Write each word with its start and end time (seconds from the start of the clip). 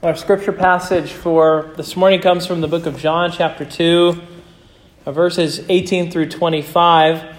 Our 0.00 0.14
scripture 0.14 0.52
passage 0.52 1.10
for 1.10 1.72
this 1.76 1.96
morning 1.96 2.20
comes 2.20 2.46
from 2.46 2.60
the 2.60 2.68
book 2.68 2.86
of 2.86 2.98
John, 2.98 3.32
chapter 3.32 3.64
2, 3.64 4.22
uh, 5.04 5.10
verses 5.10 5.68
18 5.68 6.12
through 6.12 6.28
25. 6.28 7.34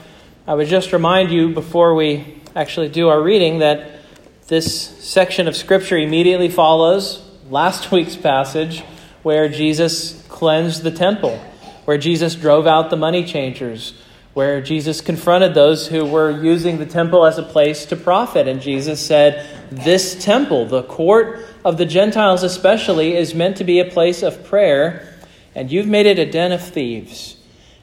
I 0.45 0.53
would 0.53 0.67
just 0.67 0.91
remind 0.91 1.31
you 1.31 1.53
before 1.53 1.95
we 1.95 2.41
actually 2.57 2.89
do 2.89 3.07
our 3.07 3.21
reading 3.21 3.59
that 3.59 4.01
this 4.47 4.89
section 4.99 5.47
of 5.47 5.55
scripture 5.55 5.97
immediately 5.97 6.49
follows 6.49 7.25
last 7.49 7.91
week's 7.93 8.17
passage 8.17 8.81
where 9.23 9.47
Jesus 9.47 10.21
cleansed 10.27 10.83
the 10.83 10.91
temple, 10.91 11.37
where 11.85 11.97
Jesus 11.97 12.35
drove 12.35 12.67
out 12.67 12.89
the 12.89 12.97
money 12.97 13.23
changers, 13.23 13.93
where 14.33 14.59
Jesus 14.59 14.99
confronted 14.99 15.53
those 15.53 15.87
who 15.87 16.03
were 16.03 16.29
using 16.29 16.77
the 16.77 16.85
temple 16.85 17.25
as 17.25 17.37
a 17.37 17.43
place 17.43 17.85
to 17.85 17.95
profit. 17.95 18.49
And 18.49 18.59
Jesus 18.59 18.99
said, 18.99 19.47
This 19.71 20.21
temple, 20.21 20.65
the 20.65 20.83
court, 20.83 21.45
of 21.65 21.77
the 21.77 21.85
Gentiles 21.85 22.43
especially 22.43 23.15
is 23.15 23.33
meant 23.33 23.57
to 23.57 23.63
be 23.63 23.79
a 23.79 23.85
place 23.85 24.23
of 24.23 24.45
prayer, 24.45 25.13
and 25.55 25.71
you've 25.71 25.87
made 25.87 26.05
it 26.05 26.19
a 26.19 26.25
den 26.29 26.51
of 26.51 26.61
thieves. 26.61 27.37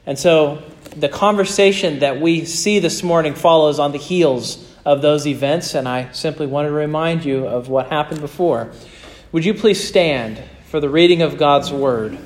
And 0.05 0.17
so 0.17 0.63
the 0.95 1.09
conversation 1.09 1.99
that 1.99 2.19
we 2.19 2.45
see 2.45 2.79
this 2.79 3.03
morning 3.03 3.35
follows 3.35 3.77
on 3.77 3.91
the 3.91 3.97
heels 3.97 4.65
of 4.85 5.01
those 5.01 5.27
events, 5.27 5.75
and 5.75 5.87
I 5.87 6.11
simply 6.11 6.47
wanted 6.47 6.69
to 6.69 6.75
remind 6.75 7.25
you 7.25 7.45
of 7.45 7.67
what 7.69 7.89
happened 7.89 8.21
before. 8.21 8.71
Would 9.31 9.43
you 9.43 9.53
please 9.53 9.85
stand 9.85 10.41
for 10.67 10.79
the 10.79 10.89
reading 10.89 11.21
of 11.21 11.37
God's 11.37 11.71
Word? 11.71 12.17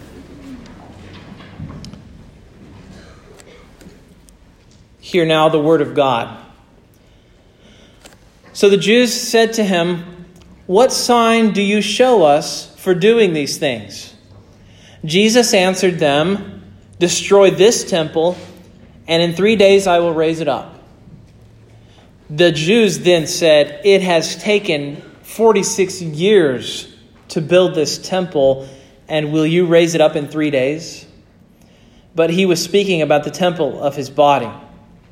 Hear 5.00 5.26
now 5.26 5.50
the 5.50 5.60
Word 5.60 5.82
of 5.82 5.96
God. 5.96 6.38
So 8.54 8.70
the 8.70 8.78
Jews 8.78 9.14
said 9.14 9.54
to 9.54 9.64
him, 9.64 10.11
what 10.68 10.92
sign 10.92 11.54
do 11.54 11.62
you 11.62 11.82
show 11.82 12.24
us 12.24 12.74
for 12.78 12.94
doing 12.94 13.34
these 13.34 13.58
things? 13.58 14.14
Jesus 15.04 15.54
answered 15.54 16.00
them, 16.00 16.62
Destroy 17.00 17.50
this 17.50 17.84
temple, 17.90 18.38
and 19.08 19.24
in 19.24 19.34
three 19.34 19.56
days 19.56 19.88
I 19.88 20.00
will 20.00 20.14
raise 20.14 20.40
it 20.40 20.48
up. 20.48 20.80
The 22.30 22.52
Jews 22.52 23.00
then 23.00 23.28
said, 23.28 23.82
It 23.84 24.02
has 24.04 24.36
taken 24.36 25.02
46 25.24 26.02
years 26.02 26.94
to 27.30 27.42
build 27.42 27.74
this 27.74 27.98
temple, 27.98 28.70
and 29.08 29.34
will 29.34 29.46
you 29.46 29.66
raise 29.66 29.96
it 29.96 30.02
up 30.02 30.16
in 30.16 30.28
three 30.28 30.52
days? 30.52 31.06
But 32.14 32.30
he 32.30 32.46
was 32.46 32.64
speaking 32.64 33.02
about 33.02 33.24
the 33.24 33.32
temple 33.32 33.82
of 33.82 33.96
his 33.96 34.10
body. 34.10 34.52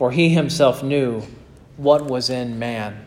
for 0.00 0.10
he 0.12 0.30
himself 0.30 0.82
knew 0.82 1.20
what 1.76 2.06
was 2.06 2.30
in 2.30 2.58
man. 2.58 3.04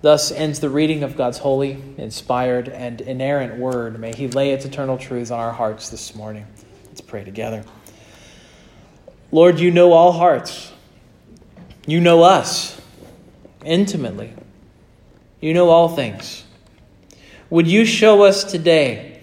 Thus 0.00 0.32
ends 0.32 0.60
the 0.60 0.70
reading 0.70 1.02
of 1.02 1.14
God's 1.14 1.36
holy, 1.36 1.72
inspired, 1.98 2.70
and 2.70 3.02
inerrant 3.02 3.58
word. 3.58 4.00
May 4.00 4.14
he 4.14 4.26
lay 4.26 4.52
its 4.52 4.64
eternal 4.64 4.96
truths 4.96 5.30
on 5.30 5.38
our 5.38 5.52
hearts 5.52 5.90
this 5.90 6.14
morning. 6.14 6.46
Let's 6.86 7.02
pray 7.02 7.22
together. 7.22 7.66
Lord, 9.30 9.60
you 9.60 9.70
know 9.70 9.92
all 9.92 10.12
hearts. 10.12 10.72
You 11.86 12.00
know 12.00 12.22
us 12.22 12.80
intimately. 13.62 14.32
You 15.42 15.52
know 15.52 15.68
all 15.68 15.90
things. 15.90 16.44
Would 17.50 17.68
you 17.68 17.84
show 17.84 18.22
us 18.22 18.42
today 18.42 19.20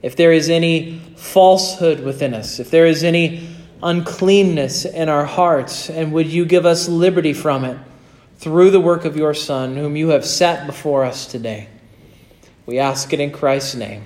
if 0.00 0.14
there 0.14 0.32
is 0.32 0.48
any 0.48 1.00
falsehood 1.16 2.04
within 2.04 2.34
us, 2.34 2.60
if 2.60 2.70
there 2.70 2.86
is 2.86 3.02
any 3.02 3.48
uncleanness 3.82 4.84
in 4.84 5.08
our 5.08 5.24
hearts, 5.24 5.88
and 5.90 6.12
would 6.12 6.26
you 6.26 6.44
give 6.44 6.66
us 6.66 6.88
liberty 6.88 7.32
from 7.32 7.64
it 7.64 7.78
through 8.40 8.70
the 8.70 8.80
work 8.80 9.04
of 9.04 9.18
your 9.18 9.34
Son, 9.34 9.76
whom 9.76 9.96
you 9.96 10.08
have 10.08 10.24
set 10.24 10.66
before 10.66 11.04
us 11.04 11.26
today. 11.26 11.68
We 12.64 12.78
ask 12.78 13.12
it 13.12 13.20
in 13.20 13.32
Christ's 13.32 13.74
name. 13.74 14.04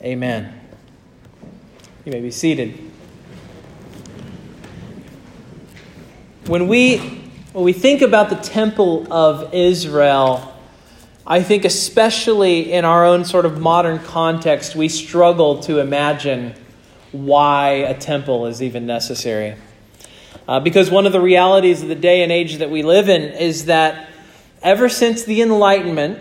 Amen. 0.00 0.60
You 2.04 2.12
may 2.12 2.20
be 2.20 2.30
seated. 2.30 2.78
When 6.46 6.68
we, 6.68 6.98
when 7.52 7.64
we 7.64 7.72
think 7.72 8.02
about 8.02 8.30
the 8.30 8.36
temple 8.36 9.12
of 9.12 9.52
Israel, 9.52 10.54
I 11.26 11.42
think, 11.42 11.64
especially 11.64 12.72
in 12.72 12.84
our 12.84 13.04
own 13.04 13.24
sort 13.24 13.46
of 13.46 13.58
modern 13.58 13.98
context, 13.98 14.76
we 14.76 14.88
struggle 14.88 15.60
to 15.62 15.80
imagine 15.80 16.54
why 17.14 17.70
a 17.70 17.98
temple 17.98 18.46
is 18.46 18.60
even 18.62 18.86
necessary. 18.86 19.54
Uh, 20.46 20.60
because 20.60 20.90
one 20.90 21.06
of 21.06 21.12
the 21.12 21.20
realities 21.20 21.80
of 21.80 21.88
the 21.88 21.94
day 21.94 22.22
and 22.22 22.30
age 22.30 22.56
that 22.56 22.70
we 22.70 22.82
live 22.82 23.08
in 23.08 23.22
is 23.22 23.66
that 23.66 24.10
ever 24.62 24.88
since 24.88 25.22
the 25.22 25.40
Enlightenment, 25.40 26.18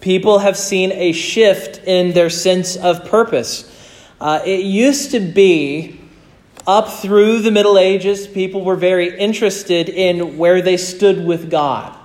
people 0.00 0.40
have 0.40 0.56
seen 0.56 0.92
a 0.92 1.12
shift 1.12 1.82
in 1.84 2.12
their 2.12 2.30
sense 2.30 2.76
of 2.76 3.06
purpose. 3.06 3.66
Uh, 4.20 4.40
it 4.44 4.64
used 4.64 5.10
to 5.12 5.20
be 5.20 5.98
up 6.66 6.88
through 6.88 7.40
the 7.40 7.50
Middle 7.50 7.78
Ages, 7.78 8.28
people 8.28 8.64
were 8.64 8.76
very 8.76 9.18
interested 9.18 9.88
in 9.88 10.36
where 10.36 10.62
they 10.62 10.76
stood 10.76 11.24
with 11.24 11.50
God. 11.50 11.96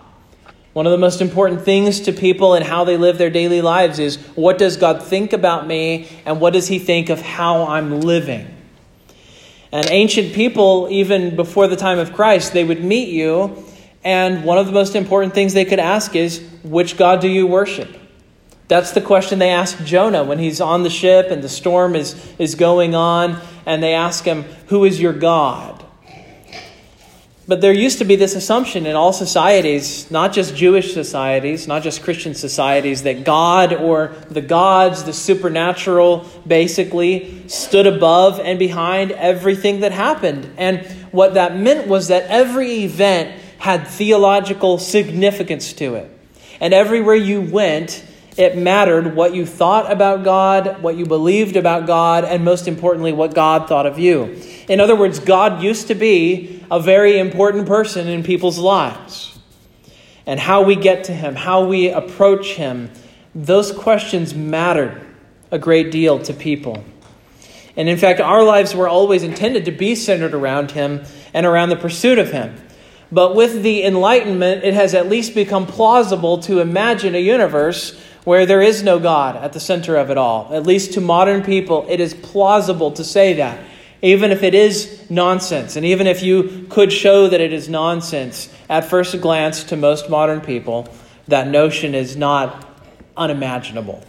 One 0.76 0.86
of 0.86 0.92
the 0.92 0.98
most 0.98 1.22
important 1.22 1.62
things 1.62 2.02
to 2.02 2.12
people 2.12 2.54
and 2.54 2.66
how 2.66 2.84
they 2.84 2.98
live 2.98 3.18
their 3.18 3.30
daily 3.30 3.62
lives 3.62 3.98
is 3.98 4.18
what 4.36 4.58
does 4.58 4.76
God 4.76 5.02
think 5.02 5.32
about 5.32 5.66
me 5.66 6.10
and 6.26 6.42
what 6.42 6.52
does 6.52 6.68
He 6.68 6.80
think 6.80 7.08
of 7.08 7.22
how 7.22 7.66
I'm 7.68 8.02
living? 8.02 8.46
And 9.72 9.88
ancient 9.90 10.34
people, 10.34 10.90
even 10.92 11.38
before 11.38 11.68
the 11.68 11.78
time 11.78 11.98
of 11.98 12.12
Christ, 12.12 12.52
they 12.52 12.66
would 12.66 12.84
meet 12.84 13.08
you, 13.08 13.64
and 14.04 14.44
one 14.44 14.58
of 14.58 14.66
the 14.66 14.74
most 14.74 14.98
important 14.98 15.34
things 15.34 15.54
they 15.54 15.64
could 15.64 15.80
ask 15.80 16.14
is, 16.14 16.46
Which 16.66 16.98
God 16.98 17.22
do 17.22 17.30
you 17.30 17.48
worship? 17.48 17.98
That's 18.68 18.92
the 18.92 19.00
question 19.00 19.40
they 19.40 19.52
ask 19.52 19.82
Jonah 19.86 20.26
when 20.26 20.40
he's 20.40 20.60
on 20.60 20.84
the 20.84 20.90
ship 20.90 21.32
and 21.32 21.42
the 21.42 21.48
storm 21.48 21.96
is, 21.96 22.22
is 22.38 22.56
going 22.56 22.96
on, 22.96 23.42
and 23.66 23.82
they 23.82 23.94
ask 23.94 24.26
him, 24.26 24.44
Who 24.68 24.84
is 24.84 25.00
your 25.00 25.14
God? 25.14 25.75
But 27.48 27.62
there 27.62 27.72
used 27.72 28.00
to 28.00 28.06
be 28.06 28.16
this 28.16 28.34
assumption 28.34 28.88
in 28.88 28.96
all 28.96 29.14
societies, 29.14 30.10
not 30.10 30.34
just 30.34 30.56
Jewish 30.56 30.94
societies, 30.96 31.68
not 31.68 31.84
just 31.84 32.02
Christian 32.02 32.34
societies, 32.34 33.04
that 33.04 33.24
God 33.24 33.72
or 33.72 34.16
the 34.30 34.42
gods, 34.42 35.04
the 35.04 35.14
supernatural, 35.14 36.26
basically 36.48 37.48
stood 37.48 37.86
above 37.86 38.40
and 38.40 38.58
behind 38.58 39.12
everything 39.12 39.82
that 39.82 39.92
happened. 39.92 40.52
And 40.58 40.88
what 41.12 41.36
that 41.36 41.56
meant 41.56 41.88
was 41.88 42.08
that 42.08 42.24
every 42.32 42.84
event 42.84 43.40
had 43.60 43.88
theological 43.88 44.80
significance 44.80 45.74
to 45.74 45.96
it. 45.96 46.12
And 46.60 46.74
everywhere 46.74 47.16
you 47.16 47.42
went, 47.42 48.04
it 48.38 48.58
mattered 48.58 49.16
what 49.16 49.34
you 49.34 49.46
thought 49.46 49.92
about 49.92 50.24
God, 50.24 50.82
what 50.82 50.98
you 50.98 51.06
believed 51.06 51.56
about 51.56 51.88
God, 51.88 52.26
and 52.26 52.44
most 52.44 52.68
importantly, 52.68 53.14
what 53.14 53.34
God 53.34 53.70
thought 53.70 53.86
of 53.86 53.98
you. 53.98 54.42
In 54.68 54.80
other 54.80 54.96
words, 54.96 55.20
God 55.20 55.64
used 55.64 55.88
to 55.88 55.96
be 55.96 56.64
a 56.70 56.80
very 56.80 57.18
important 57.18 57.66
person 57.66 58.08
in 58.08 58.24
people's 58.24 58.58
lives. 58.58 59.38
And 60.26 60.40
how 60.40 60.64
we 60.64 60.76
get 60.76 61.06
to 61.06 61.14
Him, 61.14 61.36
how 61.36 61.66
we 61.66 61.90
approach 61.90 62.54
Him, 62.56 62.90
those 63.34 63.72
questions 63.72 64.34
mattered 64.34 65.02
a 65.52 65.60
great 65.60 65.92
deal 65.92 66.20
to 66.20 66.34
people. 66.34 66.84
And 67.78 67.88
in 67.88 67.98
fact, 67.98 68.20
our 68.20 68.44
lives 68.44 68.74
were 68.74 68.88
always 68.88 69.24
intended 69.24 69.66
to 69.66 69.72
be 69.72 69.96
centered 69.96 70.34
around 70.34 70.72
Him 70.72 71.04
and 71.34 71.46
around 71.46 71.70
the 71.70 71.76
pursuit 71.76 72.18
of 72.18 72.32
Him. 72.32 72.56
But 73.12 73.36
with 73.36 73.62
the 73.62 73.84
Enlightenment, 73.84 74.64
it 74.64 74.74
has 74.74 74.94
at 74.94 75.08
least 75.08 75.36
become 75.36 75.68
plausible 75.68 76.40
to 76.40 76.60
imagine 76.60 77.16
a 77.16 77.20
universe 77.20 78.02
where 78.26 78.46
there 78.46 78.62
is 78.62 78.84
no 78.84 79.00
God 79.00 79.38
at 79.38 79.54
the 79.54 79.60
center 79.60 79.96
of 79.96 80.10
it 80.10 80.18
all. 80.18 80.50
At 80.52 80.66
least 80.66 80.94
to 80.94 81.02
modern 81.02 81.44
people, 81.44 81.86
it 81.88 82.00
is 82.00 82.14
plausible 82.14 82.92
to 82.92 83.04
say 83.04 83.34
that, 83.34 83.64
even 84.02 84.32
if 84.32 84.44
it 84.44 84.54
is 84.54 85.06
nonsense. 85.10 85.76
And 85.76 85.86
even 85.86 86.08
if 86.08 86.22
you 86.22 86.66
could 86.70 86.92
show 86.92 87.30
that 87.30 87.40
it 87.40 87.54
is 87.54 87.70
nonsense 87.70 88.54
at 88.68 88.86
first 88.86 89.22
glance 89.22 89.64
to 89.66 89.78
most 89.78 90.10
modern 90.10 90.42
people, 90.42 90.90
that 91.28 91.48
notion 91.48 91.96
is 91.96 92.18
not 92.18 92.68
unimaginable. 93.16 94.04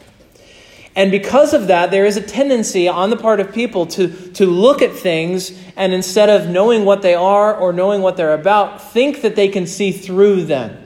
And 0.97 1.11
because 1.11 1.53
of 1.53 1.67
that, 1.67 1.91
there 1.91 2.07
is 2.07 2.17
a 2.17 2.23
tendency 2.23 2.89
on 2.89 3.11
the 3.11 3.19
part 3.19 3.39
of 3.39 3.53
people 3.53 3.85
to, 3.89 4.09
to 4.33 4.47
look 4.47 4.81
at 4.81 4.95
things 4.95 5.53
and 5.77 5.93
instead 5.93 6.31
of 6.31 6.49
knowing 6.49 6.87
what 6.87 7.03
they 7.03 7.15
are 7.15 7.55
or 7.55 7.75
knowing 7.75 8.01
what 8.01 8.17
they're 8.17 8.33
about, 8.33 8.81
think 8.81 9.21
that 9.21 9.37
they 9.37 9.49
can 9.49 9.67
see 9.67 9.93
through 9.93 10.47
them 10.47 10.86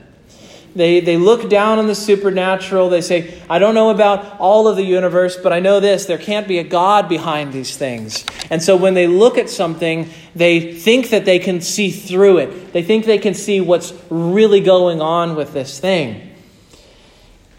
they, 0.75 1.01
they 1.01 1.17
look 1.17 1.49
down 1.49 1.79
on 1.79 1.87
the 1.87 1.95
supernatural. 1.95 2.89
They 2.89 3.01
say, 3.01 3.41
I 3.49 3.59
don't 3.59 3.75
know 3.75 3.89
about 3.89 4.39
all 4.39 4.67
of 4.67 4.77
the 4.77 4.83
universe, 4.83 5.35
but 5.35 5.51
I 5.51 5.59
know 5.59 5.79
this 5.79 6.05
there 6.05 6.17
can't 6.17 6.47
be 6.47 6.59
a 6.59 6.63
God 6.63 7.09
behind 7.09 7.51
these 7.51 7.75
things. 7.75 8.25
And 8.49 8.63
so 8.63 8.77
when 8.77 8.93
they 8.93 9.07
look 9.07 9.37
at 9.37 9.49
something, 9.49 10.09
they 10.33 10.73
think 10.73 11.09
that 11.09 11.25
they 11.25 11.39
can 11.39 11.59
see 11.59 11.91
through 11.91 12.37
it. 12.37 12.71
They 12.71 12.83
think 12.83 13.05
they 13.05 13.17
can 13.17 13.33
see 13.33 13.59
what's 13.59 13.93
really 14.09 14.61
going 14.61 15.01
on 15.01 15.35
with 15.35 15.53
this 15.53 15.79
thing. 15.79 16.29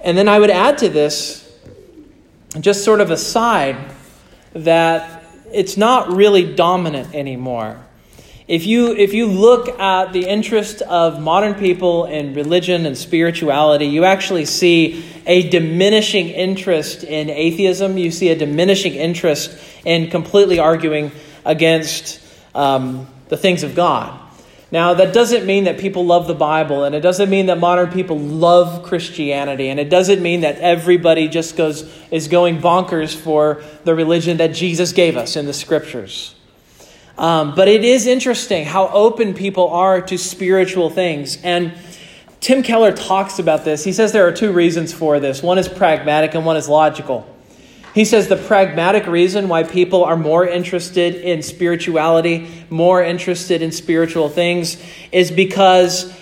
And 0.01 0.17
then 0.17 0.29
I 0.29 0.39
would 0.39 0.51
add 0.51 0.79
to 0.79 0.89
this, 0.89 1.39
just 2.61 2.85
sort 2.85 3.01
of 3.01 3.11
aside, 3.11 3.77
that 4.55 5.25
it's 5.53 5.77
not 5.77 6.11
really 6.13 6.55
dominant 6.55 7.15
anymore. 7.15 7.79
If 8.53 8.67
you, 8.67 8.95
if 8.95 9.15
you 9.15 9.29
look 9.29 9.81
at 9.81 10.13
the 10.13 10.27
interest 10.27 10.83
of 10.83 11.19
modern 11.19 11.55
people 11.55 12.05
in 12.05 12.35
religion 12.35 12.85
and 12.85 12.99
spirituality, 12.99 13.87
you 13.87 14.05
actually 14.05 14.45
see 14.45 15.07
a 15.25 15.49
diminishing 15.49 16.29
interest 16.29 17.03
in 17.03 17.31
atheism. 17.31 17.97
You 17.97 18.11
see 18.11 18.29
a 18.29 18.37
diminishing 18.37 18.93
interest 18.93 19.59
in 19.87 20.11
completely 20.11 20.59
arguing 20.59 21.13
against 21.47 22.21
um, 22.55 23.07
the 23.31 23.39
things 23.39 23.63
of 23.63 23.75
God. 23.75 24.21
Now, 24.71 24.93
that 24.93 25.15
doesn't 25.15 25.47
mean 25.47 25.65
that 25.65 25.79
people 25.79 26.05
love 26.05 26.27
the 26.27 26.35
Bible, 26.35 26.85
and 26.85 26.95
it 26.95 27.01
doesn't 27.01 27.31
mean 27.31 27.47
that 27.47 27.59
modern 27.59 27.91
people 27.91 28.19
love 28.19 28.83
Christianity, 28.83 29.71
and 29.71 29.81
it 29.81 29.89
doesn't 29.89 30.21
mean 30.21 30.43
that 30.43 30.59
everybody 30.59 31.27
just 31.27 31.57
goes, 31.57 31.91
is 32.11 32.29
going 32.29 32.61
bonkers 32.61 33.17
for 33.17 33.63
the 33.85 33.95
religion 33.95 34.37
that 34.37 34.49
Jesus 34.49 34.93
gave 34.93 35.17
us 35.17 35.37
in 35.37 35.47
the 35.47 35.55
scriptures. 35.55 36.35
Um, 37.23 37.55
but 37.55 37.69
it 37.69 37.85
is 37.85 38.09
interesting 38.09 38.65
how 38.65 38.89
open 38.89 39.33
people 39.33 39.69
are 39.69 40.01
to 40.03 40.19
spiritual 40.19 40.91
things. 40.91 41.39
And 41.45 41.73
Tim 42.41 42.65
Keller 42.65 42.91
talks 42.91 43.39
about 43.39 43.65
this. 43.65 43.85
He 43.85 43.93
says 43.93 44.11
there 44.11 44.27
are 44.27 44.33
two 44.33 44.51
reasons 44.53 44.93
for 44.93 45.21
this 45.21 45.41
one 45.41 45.57
is 45.57 45.69
pragmatic 45.69 46.35
and 46.35 46.45
one 46.45 46.57
is 46.57 46.69
logical. 46.69 47.25
He 47.95 48.05
says 48.05 48.27
the 48.27 48.37
pragmatic 48.37 49.07
reason 49.07 49.49
why 49.49 49.63
people 49.63 50.03
are 50.03 50.17
more 50.17 50.45
interested 50.45 51.15
in 51.15 51.43
spirituality, 51.43 52.49
more 52.71 53.01
interested 53.01 53.63
in 53.63 53.71
spiritual 53.71 54.29
things, 54.29 54.83
is 55.13 55.31
because 55.31 56.13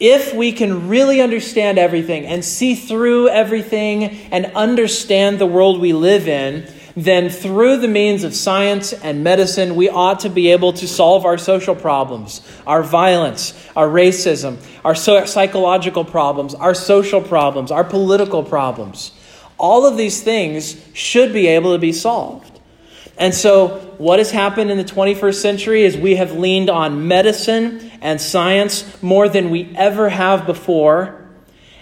if 0.00 0.32
we 0.32 0.52
can 0.52 0.88
really 0.88 1.20
understand 1.20 1.78
everything 1.78 2.24
and 2.24 2.42
see 2.42 2.74
through 2.74 3.28
everything 3.28 4.04
and 4.32 4.46
understand 4.54 5.38
the 5.38 5.46
world 5.46 5.80
we 5.80 5.92
live 5.92 6.28
in, 6.28 6.66
then 6.96 7.28
through 7.28 7.76
the 7.76 7.88
means 7.88 8.24
of 8.24 8.34
science 8.34 8.94
and 8.94 9.22
medicine, 9.22 9.76
we 9.76 9.90
ought 9.90 10.20
to 10.20 10.30
be 10.30 10.50
able 10.52 10.72
to 10.72 10.88
solve 10.88 11.26
our 11.26 11.36
social 11.36 11.74
problems, 11.74 12.40
our 12.66 12.82
violence, 12.82 13.52
our 13.76 13.86
racism, 13.86 14.56
our 14.82 14.94
psychological 14.94 16.06
problems, 16.06 16.54
our 16.54 16.72
social 16.72 17.20
problems, 17.20 17.70
our 17.70 17.84
political 17.84 18.42
problems. 18.42 19.12
All 19.58 19.84
of 19.84 19.98
these 19.98 20.22
things 20.22 20.82
should 20.94 21.34
be 21.34 21.48
able 21.48 21.74
to 21.74 21.78
be 21.78 21.92
solved. 21.92 22.60
And 23.18 23.34
so, 23.34 23.78
what 23.98 24.18
has 24.18 24.30
happened 24.30 24.70
in 24.70 24.78
the 24.78 24.84
21st 24.84 25.40
century 25.40 25.82
is 25.84 25.96
we 25.96 26.16
have 26.16 26.32
leaned 26.32 26.70
on 26.70 27.08
medicine 27.08 27.90
and 28.00 28.20
science 28.20 29.02
more 29.02 29.28
than 29.28 29.50
we 29.50 29.74
ever 29.76 30.08
have 30.08 30.46
before, 30.46 31.26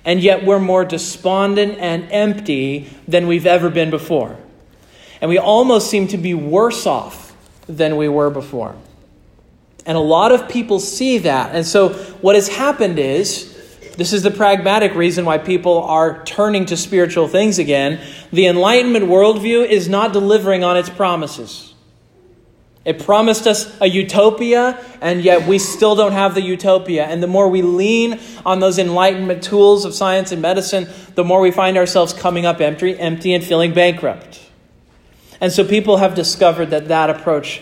and 0.04 0.20
yet 0.20 0.44
we're 0.44 0.60
more 0.60 0.84
despondent 0.84 1.78
and 1.78 2.10
empty 2.10 2.88
than 3.06 3.26
we've 3.26 3.46
ever 3.46 3.68
been 3.70 3.90
before. 3.90 4.38
And 5.24 5.30
we 5.30 5.38
almost 5.38 5.88
seem 5.88 6.08
to 6.08 6.18
be 6.18 6.34
worse 6.34 6.84
off 6.84 7.34
than 7.66 7.96
we 7.96 8.10
were 8.10 8.28
before. 8.28 8.76
And 9.86 9.96
a 9.96 10.00
lot 10.00 10.32
of 10.32 10.50
people 10.50 10.78
see 10.78 11.16
that. 11.16 11.54
And 11.54 11.64
so 11.64 11.94
what 12.20 12.34
has 12.34 12.48
happened 12.48 12.98
is 12.98 13.50
this 13.96 14.12
is 14.12 14.22
the 14.22 14.30
pragmatic 14.30 14.94
reason 14.94 15.24
why 15.24 15.38
people 15.38 15.82
are 15.84 16.22
turning 16.24 16.66
to 16.66 16.76
spiritual 16.76 17.26
things 17.26 17.58
again. 17.58 18.06
The 18.34 18.44
Enlightenment 18.48 19.06
worldview 19.06 19.66
is 19.66 19.88
not 19.88 20.12
delivering 20.12 20.62
on 20.62 20.76
its 20.76 20.90
promises. 20.90 21.72
It 22.84 23.02
promised 23.02 23.46
us 23.46 23.80
a 23.80 23.86
utopia, 23.86 24.78
and 25.00 25.22
yet 25.22 25.48
we 25.48 25.58
still 25.58 25.96
don't 25.96 26.12
have 26.12 26.34
the 26.34 26.42
utopia. 26.42 27.06
And 27.06 27.22
the 27.22 27.28
more 27.28 27.48
we 27.48 27.62
lean 27.62 28.20
on 28.44 28.60
those 28.60 28.78
Enlightenment 28.78 29.42
tools 29.42 29.86
of 29.86 29.94
science 29.94 30.32
and 30.32 30.42
medicine, 30.42 30.86
the 31.14 31.24
more 31.24 31.40
we 31.40 31.50
find 31.50 31.78
ourselves 31.78 32.12
coming 32.12 32.44
up 32.44 32.60
empty, 32.60 33.00
empty 33.00 33.32
and 33.32 33.42
feeling 33.42 33.72
bankrupt. 33.72 34.43
And 35.40 35.52
so 35.52 35.64
people 35.64 35.98
have 35.98 36.14
discovered 36.14 36.66
that 36.70 36.88
that 36.88 37.10
approach 37.10 37.60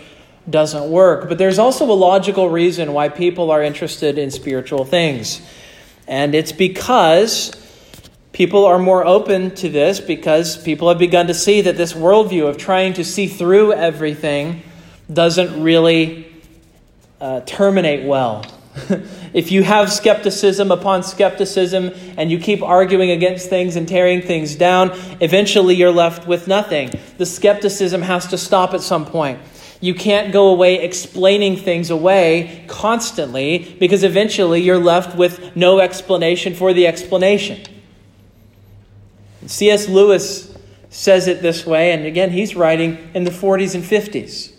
doesn't 0.48 0.90
work. 0.90 1.28
But 1.28 1.38
there's 1.38 1.58
also 1.58 1.84
a 1.90 1.94
logical 1.94 2.48
reason 2.48 2.92
why 2.92 3.08
people 3.08 3.50
are 3.50 3.62
interested 3.62 4.18
in 4.18 4.30
spiritual 4.30 4.84
things. 4.84 5.40
And 6.06 6.34
it's 6.34 6.52
because 6.52 7.52
people 8.32 8.64
are 8.64 8.78
more 8.78 9.06
open 9.06 9.54
to 9.56 9.68
this 9.68 10.00
because 10.00 10.56
people 10.56 10.88
have 10.88 10.98
begun 10.98 11.26
to 11.28 11.34
see 11.34 11.60
that 11.62 11.76
this 11.76 11.92
worldview 11.92 12.48
of 12.48 12.56
trying 12.56 12.94
to 12.94 13.04
see 13.04 13.28
through 13.28 13.72
everything 13.72 14.62
doesn't 15.12 15.62
really 15.62 16.26
uh, 17.20 17.40
terminate 17.40 18.04
well. 18.06 18.44
if 19.34 19.52
you 19.52 19.62
have 19.62 19.92
skepticism 19.92 20.70
upon 20.70 21.02
skepticism 21.02 21.90
and 22.16 22.30
you 22.30 22.38
keep 22.38 22.62
arguing 22.62 23.10
against 23.10 23.50
things 23.50 23.76
and 23.76 23.86
tearing 23.86 24.22
things 24.22 24.54
down, 24.54 24.90
eventually 25.20 25.74
you're 25.74 25.92
left 25.92 26.26
with 26.26 26.48
nothing. 26.48 26.90
The 27.18 27.26
skepticism 27.26 28.02
has 28.02 28.26
to 28.28 28.38
stop 28.38 28.72
at 28.72 28.80
some 28.80 29.04
point. 29.04 29.40
You 29.80 29.94
can't 29.94 30.32
go 30.32 30.48
away 30.48 30.82
explaining 30.82 31.56
things 31.56 31.90
away 31.90 32.64
constantly 32.68 33.76
because 33.80 34.04
eventually 34.04 34.62
you're 34.62 34.78
left 34.78 35.16
with 35.18 35.56
no 35.56 35.80
explanation 35.80 36.54
for 36.54 36.72
the 36.72 36.86
explanation. 36.86 37.60
C.S. 39.46 39.88
Lewis 39.88 40.56
says 40.88 41.26
it 41.26 41.42
this 41.42 41.66
way, 41.66 41.92
and 41.92 42.06
again, 42.06 42.30
he's 42.30 42.54
writing 42.54 43.10
in 43.12 43.24
the 43.24 43.30
40s 43.30 43.74
and 43.74 43.82
50s. 43.82 44.51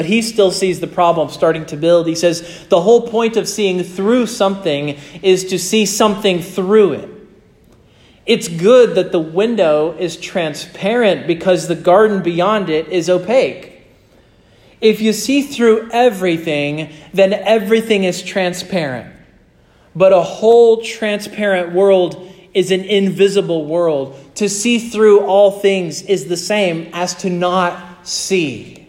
But 0.00 0.06
he 0.06 0.22
still 0.22 0.50
sees 0.50 0.80
the 0.80 0.86
problem 0.86 1.28
starting 1.28 1.66
to 1.66 1.76
build. 1.76 2.06
He 2.06 2.14
says 2.14 2.66
the 2.70 2.80
whole 2.80 3.06
point 3.06 3.36
of 3.36 3.46
seeing 3.46 3.82
through 3.82 4.28
something 4.28 4.98
is 5.20 5.44
to 5.50 5.58
see 5.58 5.84
something 5.84 6.40
through 6.40 6.92
it. 6.94 7.10
It's 8.24 8.48
good 8.48 8.94
that 8.94 9.12
the 9.12 9.20
window 9.20 9.94
is 9.98 10.16
transparent 10.16 11.26
because 11.26 11.68
the 11.68 11.74
garden 11.74 12.22
beyond 12.22 12.70
it 12.70 12.88
is 12.88 13.10
opaque. 13.10 13.82
If 14.80 15.02
you 15.02 15.12
see 15.12 15.42
through 15.42 15.90
everything, 15.92 16.90
then 17.12 17.34
everything 17.34 18.04
is 18.04 18.22
transparent. 18.22 19.14
But 19.94 20.14
a 20.14 20.22
whole 20.22 20.80
transparent 20.82 21.74
world 21.74 22.26
is 22.54 22.70
an 22.70 22.84
invisible 22.84 23.66
world. 23.66 24.16
To 24.36 24.48
see 24.48 24.78
through 24.78 25.26
all 25.26 25.60
things 25.60 26.00
is 26.00 26.24
the 26.24 26.38
same 26.38 26.88
as 26.94 27.14
to 27.16 27.28
not 27.28 28.08
see. 28.08 28.79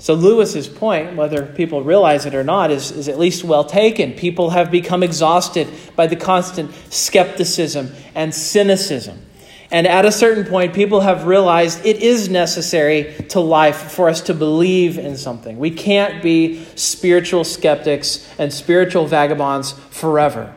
So, 0.00 0.14
Lewis's 0.14 0.68
point, 0.68 1.16
whether 1.16 1.44
people 1.44 1.82
realize 1.82 2.24
it 2.24 2.34
or 2.34 2.44
not, 2.44 2.70
is, 2.70 2.92
is 2.92 3.08
at 3.08 3.18
least 3.18 3.42
well 3.42 3.64
taken. 3.64 4.12
People 4.12 4.50
have 4.50 4.70
become 4.70 5.02
exhausted 5.02 5.68
by 5.96 6.06
the 6.06 6.14
constant 6.14 6.72
skepticism 6.88 7.90
and 8.14 8.32
cynicism. 8.32 9.18
And 9.70 9.86
at 9.86 10.06
a 10.06 10.12
certain 10.12 10.44
point, 10.44 10.72
people 10.72 11.00
have 11.00 11.26
realized 11.26 11.84
it 11.84 11.96
is 11.96 12.28
necessary 12.28 13.14
to 13.30 13.40
life 13.40 13.92
for 13.92 14.08
us 14.08 14.22
to 14.22 14.34
believe 14.34 14.98
in 14.98 15.16
something. 15.16 15.58
We 15.58 15.70
can't 15.70 16.22
be 16.22 16.64
spiritual 16.74 17.44
skeptics 17.44 18.26
and 18.38 18.52
spiritual 18.52 19.06
vagabonds 19.06 19.72
forever. 19.90 20.54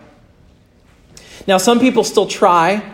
Now, 1.45 1.57
some 1.57 1.79
people 1.79 2.03
still 2.05 2.27
try, 2.27 2.89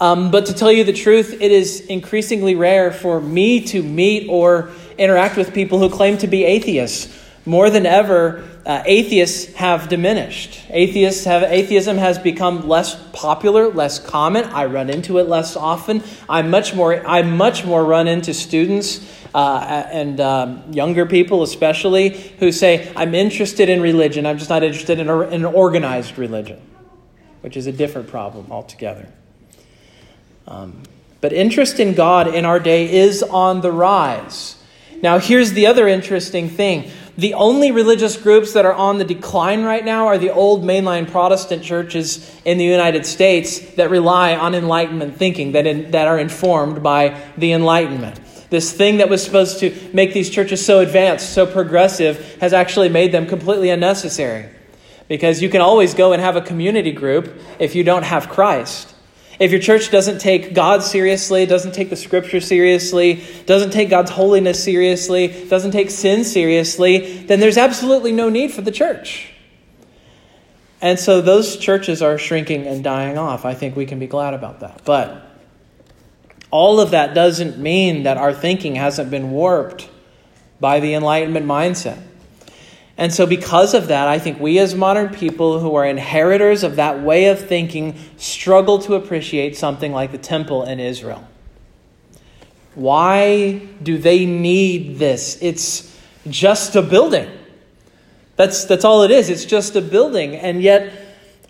um, 0.00 0.30
but 0.30 0.46
to 0.46 0.54
tell 0.54 0.72
you 0.72 0.84
the 0.84 0.92
truth, 0.92 1.36
it 1.38 1.52
is 1.52 1.80
increasingly 1.80 2.54
rare 2.54 2.90
for 2.90 3.20
me 3.20 3.60
to 3.66 3.82
meet 3.82 4.28
or 4.30 4.70
interact 4.98 5.36
with 5.36 5.54
people 5.54 5.78
who 5.78 5.88
claim 5.88 6.18
to 6.18 6.26
be 6.26 6.44
atheists. 6.44 7.16
More 7.46 7.70
than 7.70 7.86
ever, 7.86 8.44
uh, 8.66 8.82
atheists 8.84 9.54
have 9.54 9.88
diminished. 9.88 10.60
Atheists 10.68 11.24
have, 11.24 11.42
atheism 11.44 11.96
has 11.96 12.18
become 12.18 12.68
less 12.68 12.94
popular, 13.14 13.68
less 13.68 13.98
common. 13.98 14.44
I 14.44 14.66
run 14.66 14.90
into 14.90 15.18
it 15.18 15.28
less 15.28 15.56
often. 15.56 16.02
I 16.28 16.42
much 16.42 16.74
more, 16.74 17.06
I 17.06 17.22
much 17.22 17.64
more 17.64 17.82
run 17.82 18.06
into 18.06 18.34
students 18.34 19.00
uh, 19.34 19.86
and 19.90 20.20
um, 20.20 20.72
younger 20.72 21.06
people, 21.06 21.42
especially, 21.42 22.10
who 22.38 22.52
say, 22.52 22.92
"I'm 22.94 23.14
interested 23.14 23.70
in 23.70 23.80
religion. 23.80 24.26
I'm 24.26 24.36
just 24.36 24.50
not 24.50 24.62
interested 24.62 24.98
in, 24.98 25.08
in 25.08 25.32
an 25.32 25.44
organized 25.46 26.18
religion," 26.18 26.60
which 27.40 27.56
is 27.56 27.66
a 27.66 27.72
different 27.72 28.08
problem 28.08 28.50
altogether. 28.50 29.08
Um, 30.46 30.82
but 31.20 31.32
interest 31.32 31.80
in 31.80 31.94
God 31.94 32.34
in 32.34 32.44
our 32.44 32.60
day 32.60 32.90
is 32.90 33.22
on 33.22 33.60
the 33.60 33.72
rise. 33.72 34.56
Now, 35.02 35.18
here's 35.18 35.52
the 35.52 35.66
other 35.66 35.86
interesting 35.86 36.48
thing. 36.48 36.90
The 37.16 37.34
only 37.34 37.72
religious 37.72 38.16
groups 38.16 38.52
that 38.52 38.64
are 38.64 38.72
on 38.72 38.98
the 38.98 39.04
decline 39.04 39.64
right 39.64 39.84
now 39.84 40.06
are 40.06 40.18
the 40.18 40.30
old 40.30 40.62
mainline 40.62 41.10
Protestant 41.10 41.64
churches 41.64 42.32
in 42.44 42.58
the 42.58 42.64
United 42.64 43.04
States 43.06 43.58
that 43.74 43.90
rely 43.90 44.36
on 44.36 44.54
Enlightenment 44.54 45.16
thinking, 45.16 45.52
that, 45.52 45.66
in, 45.66 45.90
that 45.90 46.06
are 46.06 46.18
informed 46.18 46.82
by 46.82 47.20
the 47.36 47.52
Enlightenment. 47.52 48.20
This 48.50 48.72
thing 48.72 48.98
that 48.98 49.10
was 49.10 49.22
supposed 49.22 49.60
to 49.60 49.90
make 49.92 50.14
these 50.14 50.30
churches 50.30 50.64
so 50.64 50.80
advanced, 50.80 51.32
so 51.32 51.44
progressive, 51.44 52.36
has 52.40 52.52
actually 52.52 52.88
made 52.88 53.12
them 53.12 53.26
completely 53.26 53.70
unnecessary. 53.70 54.48
Because 55.08 55.42
you 55.42 55.48
can 55.48 55.60
always 55.60 55.94
go 55.94 56.12
and 56.12 56.22
have 56.22 56.36
a 56.36 56.40
community 56.40 56.92
group 56.92 57.40
if 57.58 57.74
you 57.74 57.82
don't 57.82 58.04
have 58.04 58.28
Christ. 58.28 58.94
If 59.38 59.52
your 59.52 59.60
church 59.60 59.90
doesn't 59.90 60.18
take 60.18 60.52
God 60.52 60.82
seriously, 60.82 61.46
doesn't 61.46 61.72
take 61.72 61.90
the 61.90 61.96
scripture 61.96 62.40
seriously, 62.40 63.22
doesn't 63.46 63.70
take 63.70 63.88
God's 63.88 64.10
holiness 64.10 64.62
seriously, 64.62 65.46
doesn't 65.48 65.70
take 65.70 65.90
sin 65.90 66.24
seriously, 66.24 67.22
then 67.22 67.38
there's 67.38 67.56
absolutely 67.56 68.10
no 68.10 68.28
need 68.28 68.52
for 68.52 68.62
the 68.62 68.72
church. 68.72 69.32
And 70.80 70.98
so 70.98 71.20
those 71.20 71.56
churches 71.56 72.02
are 72.02 72.18
shrinking 72.18 72.66
and 72.66 72.82
dying 72.82 73.18
off. 73.18 73.44
I 73.44 73.54
think 73.54 73.76
we 73.76 73.86
can 73.86 73.98
be 73.98 74.06
glad 74.06 74.34
about 74.34 74.60
that. 74.60 74.82
But 74.84 75.24
all 76.50 76.80
of 76.80 76.92
that 76.92 77.14
doesn't 77.14 77.58
mean 77.58 78.04
that 78.04 78.16
our 78.16 78.32
thinking 78.32 78.76
hasn't 78.76 79.10
been 79.10 79.30
warped 79.30 79.88
by 80.60 80.80
the 80.80 80.94
Enlightenment 80.94 81.46
mindset. 81.46 82.02
And 82.98 83.14
so, 83.14 83.26
because 83.26 83.74
of 83.74 83.86
that, 83.88 84.08
I 84.08 84.18
think 84.18 84.40
we 84.40 84.58
as 84.58 84.74
modern 84.74 85.10
people 85.10 85.60
who 85.60 85.76
are 85.76 85.86
inheritors 85.86 86.64
of 86.64 86.76
that 86.76 87.00
way 87.00 87.26
of 87.26 87.38
thinking 87.38 87.96
struggle 88.16 88.80
to 88.80 88.96
appreciate 88.96 89.56
something 89.56 89.92
like 89.92 90.10
the 90.10 90.18
temple 90.18 90.64
in 90.64 90.80
Israel. 90.80 91.26
Why 92.74 93.60
do 93.82 93.98
they 93.98 94.26
need 94.26 94.98
this? 94.98 95.38
It's 95.40 95.96
just 96.28 96.74
a 96.74 96.82
building. 96.82 97.30
That's, 98.34 98.64
that's 98.64 98.84
all 98.84 99.04
it 99.04 99.12
is. 99.12 99.30
It's 99.30 99.44
just 99.44 99.76
a 99.76 99.80
building. 99.80 100.34
And 100.34 100.60
yet, 100.60 100.92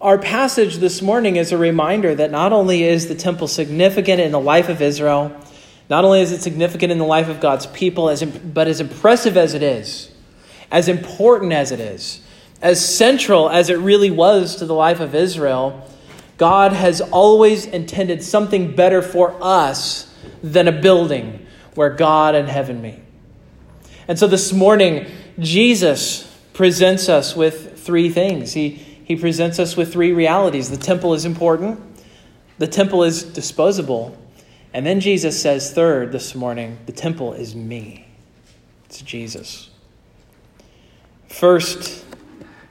our 0.02 0.18
passage 0.18 0.76
this 0.76 1.00
morning 1.00 1.36
is 1.36 1.50
a 1.50 1.58
reminder 1.58 2.14
that 2.14 2.30
not 2.30 2.52
only 2.52 2.82
is 2.82 3.08
the 3.08 3.14
temple 3.14 3.48
significant 3.48 4.20
in 4.20 4.32
the 4.32 4.40
life 4.40 4.68
of 4.68 4.82
Israel, 4.82 5.34
not 5.88 6.04
only 6.04 6.20
is 6.20 6.30
it 6.30 6.42
significant 6.42 6.92
in 6.92 6.98
the 6.98 7.04
life 7.06 7.30
of 7.30 7.40
God's 7.40 7.66
people, 7.66 8.14
but 8.52 8.68
as 8.68 8.80
impressive 8.80 9.38
as 9.38 9.54
it 9.54 9.62
is, 9.62 10.10
as 10.70 10.88
important 10.88 11.52
as 11.52 11.72
it 11.72 11.80
is, 11.80 12.20
as 12.60 12.84
central 12.84 13.48
as 13.48 13.70
it 13.70 13.78
really 13.78 14.10
was 14.10 14.56
to 14.56 14.66
the 14.66 14.74
life 14.74 15.00
of 15.00 15.14
Israel, 15.14 15.88
God 16.36 16.72
has 16.72 17.00
always 17.00 17.66
intended 17.66 18.22
something 18.22 18.74
better 18.74 19.02
for 19.02 19.36
us 19.40 20.14
than 20.42 20.68
a 20.68 20.72
building 20.72 21.46
where 21.74 21.90
God 21.90 22.34
and 22.34 22.48
heaven 22.48 22.82
meet. 22.82 23.00
And 24.06 24.18
so 24.18 24.26
this 24.26 24.52
morning, 24.52 25.06
Jesus 25.38 26.24
presents 26.52 27.08
us 27.08 27.36
with 27.36 27.78
three 27.78 28.08
things. 28.10 28.52
He, 28.52 28.70
he 28.70 29.16
presents 29.16 29.58
us 29.58 29.76
with 29.76 29.92
three 29.92 30.12
realities. 30.12 30.70
The 30.70 30.76
temple 30.76 31.14
is 31.14 31.24
important, 31.24 31.80
the 32.58 32.66
temple 32.66 33.04
is 33.04 33.22
disposable, 33.22 34.16
and 34.72 34.84
then 34.84 35.00
Jesus 35.00 35.40
says, 35.40 35.72
third, 35.72 36.12
this 36.12 36.34
morning, 36.34 36.78
the 36.86 36.92
temple 36.92 37.32
is 37.32 37.54
me. 37.54 38.06
It's 38.86 39.00
Jesus. 39.00 39.67
First, 41.28 42.04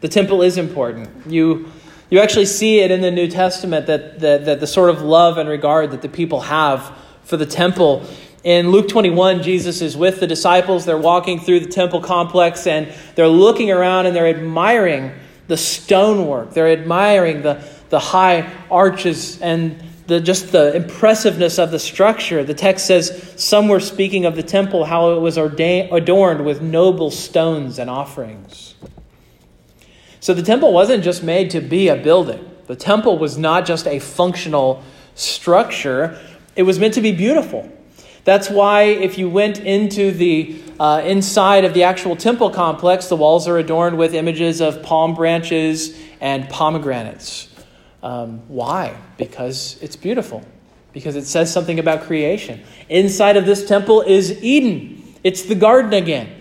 the 0.02 0.08
temple 0.08 0.42
is 0.42 0.58
important. 0.58 1.10
You, 1.28 1.72
you 2.10 2.20
actually 2.20 2.46
see 2.46 2.80
it 2.80 2.92
in 2.92 3.02
the 3.02 3.12
New 3.12 3.28
Testament 3.28 3.88
that, 3.88 4.20
that, 4.20 4.46
that 4.46 4.60
the 4.60 4.68
sort 4.68 4.90
of 4.90 5.02
love 5.02 5.38
and 5.38 5.48
regard 5.48 5.92
that 5.92 6.02
the 6.02 6.10
people 6.10 6.42
have 6.42 6.96
for 7.24 7.38
the 7.38 7.46
temple. 7.46 8.04
In 8.44 8.72
Luke 8.72 8.88
21, 8.88 9.44
Jesus 9.44 9.82
is 9.82 9.98
with 9.98 10.20
the 10.20 10.28
disciples. 10.28 10.86
They're 10.86 10.98
walking 10.98 11.40
through 11.40 11.62
the 11.62 11.70
temple 11.70 12.02
complex 12.02 12.68
and 12.68 12.94
they're 13.16 13.28
looking 13.28 13.72
around 13.72 14.06
and 14.06 14.16
they're 14.16 14.28
admiring 14.28 15.12
the 15.48 15.58
stonework. 15.58 16.54
They're 16.54 16.72
admiring 16.72 17.42
the, 17.42 17.64
the 17.90 18.00
high 18.00 18.52
arches 18.70 19.42
and 19.42 19.82
the, 20.08 20.20
just 20.22 20.52
the 20.52 20.76
impressiveness 20.76 21.60
of 21.60 21.72
the 21.72 21.80
structure. 21.80 22.44
The 22.44 22.54
text 22.54 22.88
says 22.88 23.34
some 23.36 23.68
were 23.68 23.80
speaking 23.80 24.26
of 24.26 24.36
the 24.36 24.44
temple, 24.44 24.86
how 24.86 25.12
it 25.12 25.20
was 25.20 25.38
adorned 25.38 26.46
with 26.46 26.62
noble 26.62 27.12
stones 27.12 27.78
and 27.78 27.90
offerings. 27.90 28.76
So 30.20 30.34
the 30.34 30.42
temple 30.42 30.74
wasn't 30.74 31.04
just 31.04 31.24
made 31.24 31.52
to 31.52 31.62
be 31.62 31.90
a 31.90 31.96
building, 31.96 32.50
the 32.68 32.76
temple 32.76 33.18
was 33.18 33.38
not 33.38 33.66
just 33.66 33.88
a 33.88 34.00
functional 34.00 34.84
structure, 35.16 36.20
it 36.56 36.64
was 36.64 36.80
meant 36.80 36.96
to 36.96 37.02
be 37.02 37.12
beautiful. 37.12 37.72
That's 38.24 38.50
why, 38.50 38.84
if 38.84 39.18
you 39.18 39.30
went 39.30 39.60
into 39.60 40.12
the 40.12 40.60
uh, 40.82 41.02
inside 41.06 41.64
of 41.64 41.74
the 41.74 41.84
actual 41.84 42.18
temple 42.18 42.50
complex, 42.50 43.08
the 43.08 43.16
walls 43.16 43.48
are 43.48 43.58
adorned 43.58 43.98
with 43.98 44.14
images 44.14 44.60
of 44.60 44.84
palm 44.84 45.16
branches 45.16 45.98
and 46.20 46.50
pomegranates. 46.50 47.47
Um, 48.08 48.40
why? 48.48 48.98
Because 49.18 49.78
it's 49.82 49.98
beautiful, 49.98 50.42
because 50.94 51.18
it 51.18 51.26
says 51.26 51.52
something 51.52 51.78
about 51.78 52.04
creation. 52.04 52.64
Inside 52.88 53.36
of 53.36 53.46
this 53.46 53.68
temple 53.68 54.02
is 54.02 54.42
Eden, 54.42 55.14
it's 55.26 55.42
the 55.42 55.56
garden 55.56 55.92
again. 55.92 56.34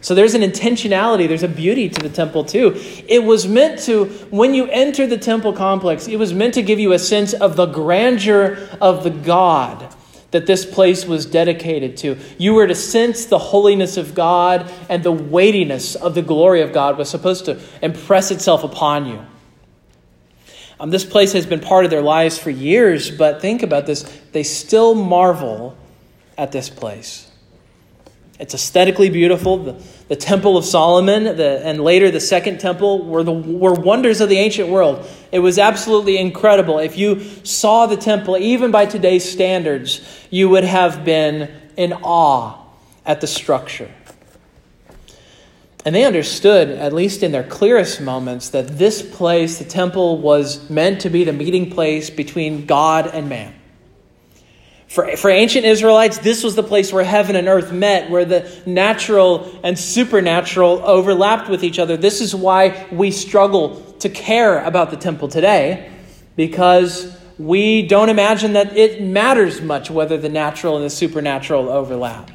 So 0.00 0.14
there's 0.14 0.32
an 0.32 0.40
intentionality, 0.40 1.28
there's 1.28 1.42
a 1.42 1.48
beauty 1.48 1.90
to 1.90 2.00
the 2.00 2.08
temple 2.08 2.44
too. 2.44 2.80
It 3.06 3.22
was 3.22 3.46
meant 3.46 3.80
to, 3.80 4.06
when 4.30 4.54
you 4.54 4.68
enter 4.68 5.06
the 5.06 5.18
temple 5.18 5.52
complex, 5.52 6.08
it 6.08 6.16
was 6.16 6.32
meant 6.32 6.54
to 6.54 6.62
give 6.62 6.78
you 6.78 6.94
a 6.94 6.98
sense 6.98 7.34
of 7.34 7.56
the 7.56 7.66
grandeur 7.66 8.56
of 8.80 9.04
the 9.04 9.10
God 9.10 9.94
that 10.30 10.46
this 10.46 10.64
place 10.64 11.04
was 11.04 11.26
dedicated 11.26 11.98
to. 11.98 12.16
You 12.38 12.54
were 12.54 12.66
to 12.66 12.74
sense 12.74 13.26
the 13.26 13.38
holiness 13.38 13.98
of 13.98 14.14
God 14.14 14.72
and 14.88 15.02
the 15.02 15.12
weightiness 15.12 15.94
of 15.94 16.14
the 16.14 16.22
glory 16.22 16.62
of 16.62 16.72
God 16.72 16.96
was 16.96 17.10
supposed 17.10 17.44
to 17.44 17.60
impress 17.82 18.30
itself 18.30 18.64
upon 18.64 19.04
you. 19.04 19.26
Um, 20.78 20.90
this 20.90 21.04
place 21.04 21.32
has 21.32 21.46
been 21.46 21.60
part 21.60 21.84
of 21.84 21.90
their 21.90 22.02
lives 22.02 22.38
for 22.38 22.50
years, 22.50 23.10
but 23.10 23.40
think 23.40 23.62
about 23.62 23.86
this. 23.86 24.02
They 24.32 24.42
still 24.42 24.94
marvel 24.94 25.76
at 26.36 26.52
this 26.52 26.68
place. 26.68 27.30
It's 28.38 28.52
aesthetically 28.52 29.08
beautiful. 29.08 29.56
The, 29.56 29.82
the 30.08 30.16
Temple 30.16 30.58
of 30.58 30.64
Solomon 30.66 31.24
the, 31.24 31.60
and 31.64 31.80
later 31.80 32.10
the 32.10 32.20
Second 32.20 32.60
Temple 32.60 33.06
were, 33.06 33.22
the, 33.22 33.32
were 33.32 33.72
wonders 33.72 34.20
of 34.20 34.28
the 34.28 34.36
ancient 34.36 34.68
world. 34.68 35.08
It 35.32 35.38
was 35.38 35.58
absolutely 35.58 36.18
incredible. 36.18 36.78
If 36.78 36.98
you 36.98 37.20
saw 37.44 37.86
the 37.86 37.96
temple, 37.96 38.36
even 38.36 38.70
by 38.70 38.84
today's 38.84 39.30
standards, 39.30 40.06
you 40.30 40.50
would 40.50 40.64
have 40.64 41.04
been 41.04 41.50
in 41.76 41.94
awe 41.94 42.62
at 43.06 43.22
the 43.22 43.26
structure. 43.26 43.90
And 45.86 45.94
they 45.94 46.04
understood, 46.04 46.70
at 46.70 46.92
least 46.92 47.22
in 47.22 47.30
their 47.30 47.44
clearest 47.44 48.00
moments, 48.00 48.48
that 48.48 48.66
this 48.76 49.02
place, 49.02 49.58
the 49.58 49.64
temple, 49.64 50.18
was 50.18 50.68
meant 50.68 51.02
to 51.02 51.10
be 51.10 51.22
the 51.22 51.32
meeting 51.32 51.70
place 51.70 52.10
between 52.10 52.66
God 52.66 53.06
and 53.06 53.28
man. 53.28 53.54
For, 54.88 55.16
for 55.16 55.30
ancient 55.30 55.64
Israelites, 55.64 56.18
this 56.18 56.42
was 56.42 56.56
the 56.56 56.64
place 56.64 56.92
where 56.92 57.04
heaven 57.04 57.36
and 57.36 57.46
earth 57.46 57.72
met, 57.72 58.10
where 58.10 58.24
the 58.24 58.50
natural 58.66 59.60
and 59.62 59.78
supernatural 59.78 60.82
overlapped 60.84 61.48
with 61.48 61.62
each 61.62 61.78
other. 61.78 61.96
This 61.96 62.20
is 62.20 62.34
why 62.34 62.88
we 62.90 63.12
struggle 63.12 63.80
to 64.00 64.08
care 64.08 64.64
about 64.64 64.90
the 64.90 64.96
temple 64.96 65.28
today, 65.28 65.88
because 66.34 67.16
we 67.38 67.86
don't 67.86 68.08
imagine 68.08 68.54
that 68.54 68.76
it 68.76 69.02
matters 69.02 69.60
much 69.60 69.88
whether 69.88 70.16
the 70.18 70.28
natural 70.28 70.74
and 70.74 70.84
the 70.84 70.90
supernatural 70.90 71.68
overlap. 71.68 72.32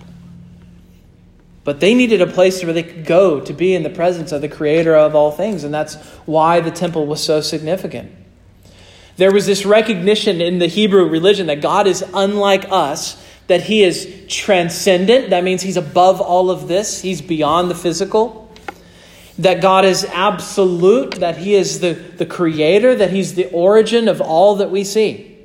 But 1.64 1.80
they 1.80 1.94
needed 1.94 2.22
a 2.22 2.28
place 2.28 2.64
where 2.64 2.74
they 2.74 2.84
could 2.84 3.06
go 3.06 3.40
to 3.40 3.54
be 3.54 3.76
in 3.76 3.84
the 3.84 3.90
presence 3.90 4.32
of 4.32 4.42
the 4.42 4.50
creator 4.50 4.96
of 4.96 5.16
all 5.16 5.32
things, 5.32 5.64
and 5.64 5.74
that's 5.74 5.96
why 6.26 6.60
the 6.60 6.72
temple 6.72 7.06
was 7.06 7.24
so 7.24 7.40
significant. 7.42 8.12
There 9.18 9.32
was 9.32 9.46
this 9.46 9.66
recognition 9.66 10.42
in 10.42 10.58
the 10.58 10.68
Hebrew 10.68 11.08
religion 11.08 11.48
that 11.48 11.62
God 11.62 11.86
is 11.86 12.04
unlike 12.14 12.66
us, 12.72 13.24
that 13.48 13.62
he 13.62 13.84
is 13.84 14.26
transcendent. 14.28 15.30
That 15.30 15.44
means 15.44 15.62
he's 15.62 15.78
above 15.78 16.20
all 16.20 16.50
of 16.50 16.68
this, 16.68 17.02
he's 17.02 17.22
beyond 17.22 17.70
the 17.70 17.76
physical. 17.76 18.52
That 19.38 19.62
God 19.62 19.86
is 19.86 20.06
absolute, 20.06 21.16
that 21.16 21.38
he 21.38 21.56
is 21.56 21.80
the, 21.80 21.94
the 21.94 22.26
creator, 22.26 22.96
that 22.96 23.12
he's 23.12 23.36
the 23.36 23.50
origin 23.52 24.08
of 24.08 24.22
all 24.22 24.56
that 24.56 24.72
we 24.72 24.84
see. 24.84 25.38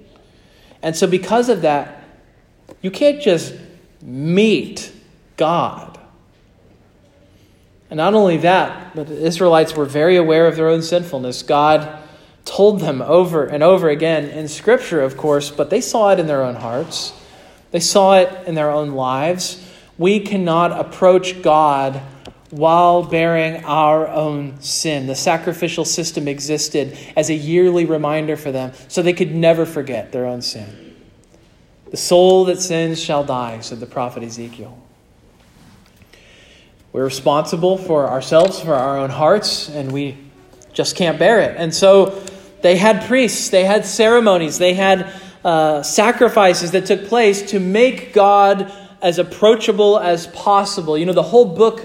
And 0.82 0.94
so, 0.94 1.06
because 1.06 1.49
of 1.49 1.62
that, 1.62 2.04
you 2.82 2.90
can't 2.90 3.20
just 3.20 3.54
meet 4.02 4.92
God. 5.37 5.96
And 7.90 7.99
not 7.99 8.14
only 8.14 8.37
that, 8.38 8.95
but 8.95 9.07
the 9.07 9.25
Israelites 9.25 9.75
were 9.75 9.85
very 9.85 10.16
aware 10.16 10.47
of 10.47 10.57
their 10.57 10.69
own 10.69 10.83
sinfulness. 10.83 11.43
God 11.43 12.02
told 12.45 12.81
them 12.81 13.02
over 13.02 13.45
and 13.45 13.62
over 13.62 13.88
again 13.88 14.25
in 14.25 14.49
Scripture, 14.49 15.00
of 15.00 15.16
course, 15.16 15.50
but 15.50 15.71
they 15.71 15.81
saw 15.81 16.11
it 16.11 16.19
in 16.19 16.26
their 16.26 16.43
own 16.43 16.57
hearts, 16.57 17.12
they 17.71 17.81
saw 17.81 18.19
it 18.19 18.47
in 18.47 18.55
their 18.55 18.71
own 18.71 18.93
lives. 18.93 19.62
We 19.99 20.21
cannot 20.21 20.73
approach 20.73 21.43
God 21.43 22.02
while 22.50 23.02
bearing 23.02 23.64
our 23.64 24.07
own 24.07 24.61
sin. 24.61 25.07
The 25.07 25.14
sacrificial 25.14 25.85
system 25.85 26.28
existed 26.28 26.97
as 27.16 27.31
a 27.31 27.35
yearly 27.35 27.87
reminder 27.87 28.37
for 28.37 28.52
them 28.52 28.73
so 28.88 29.02
they 29.02 29.12
could 29.12 29.35
never 29.35 29.66
forget 29.66 30.12
their 30.12 30.26
own 30.26 30.43
sin. 30.43 30.95
The 31.90 31.97
soul 31.97 32.45
that 32.47 32.61
sins 32.61 33.02
shall 33.02 33.25
die, 33.25 33.61
said 33.61 33.81
the 33.81 33.87
prophet 33.87 34.23
Ezekiel. 34.23 34.86
We're 36.97 37.05
responsible 37.05 37.76
for 37.76 38.09
ourselves, 38.09 38.59
for 38.59 38.73
our 38.73 38.97
own 38.97 39.11
hearts, 39.11 39.69
and 39.69 39.93
we 39.93 40.17
just 40.73 40.97
can't 40.97 41.19
bear 41.19 41.43
it. 41.43 41.55
And 41.59 41.75
so 41.75 42.25
they 42.62 42.76
had 42.79 43.05
priests, 43.07 43.50
they 43.50 43.65
had 43.65 43.85
ceremonies, 43.85 44.57
they 44.57 44.73
had 44.73 45.12
uh, 45.45 45.83
sacrifices 45.83 46.71
that 46.71 46.87
took 46.87 47.05
place 47.09 47.50
to 47.50 47.61
make 47.61 48.15
God 48.15 48.73
as 49.03 49.19
approachable 49.19 49.99
as 49.99 50.26
possible. 50.29 50.97
You 50.97 51.05
know, 51.05 51.12
the 51.12 51.23
whole 51.23 51.45
book 51.45 51.85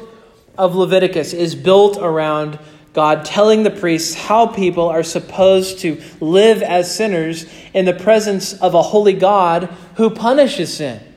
of 0.57 0.75
Leviticus 0.77 1.33
is 1.33 1.55
built 1.55 1.97
around 1.97 2.57
God 2.93 3.25
telling 3.25 3.63
the 3.63 3.69
priests 3.69 4.15
how 4.15 4.47
people 4.47 4.87
are 4.87 5.03
supposed 5.03 5.79
to 5.79 6.01
live 6.21 6.63
as 6.63 6.95
sinners 6.95 7.47
in 7.73 7.83
the 7.83 7.93
presence 7.93 8.53
of 8.53 8.75
a 8.75 8.81
holy 8.81 9.11
God 9.11 9.65
who 9.95 10.09
punishes 10.09 10.77
sin. 10.77 11.10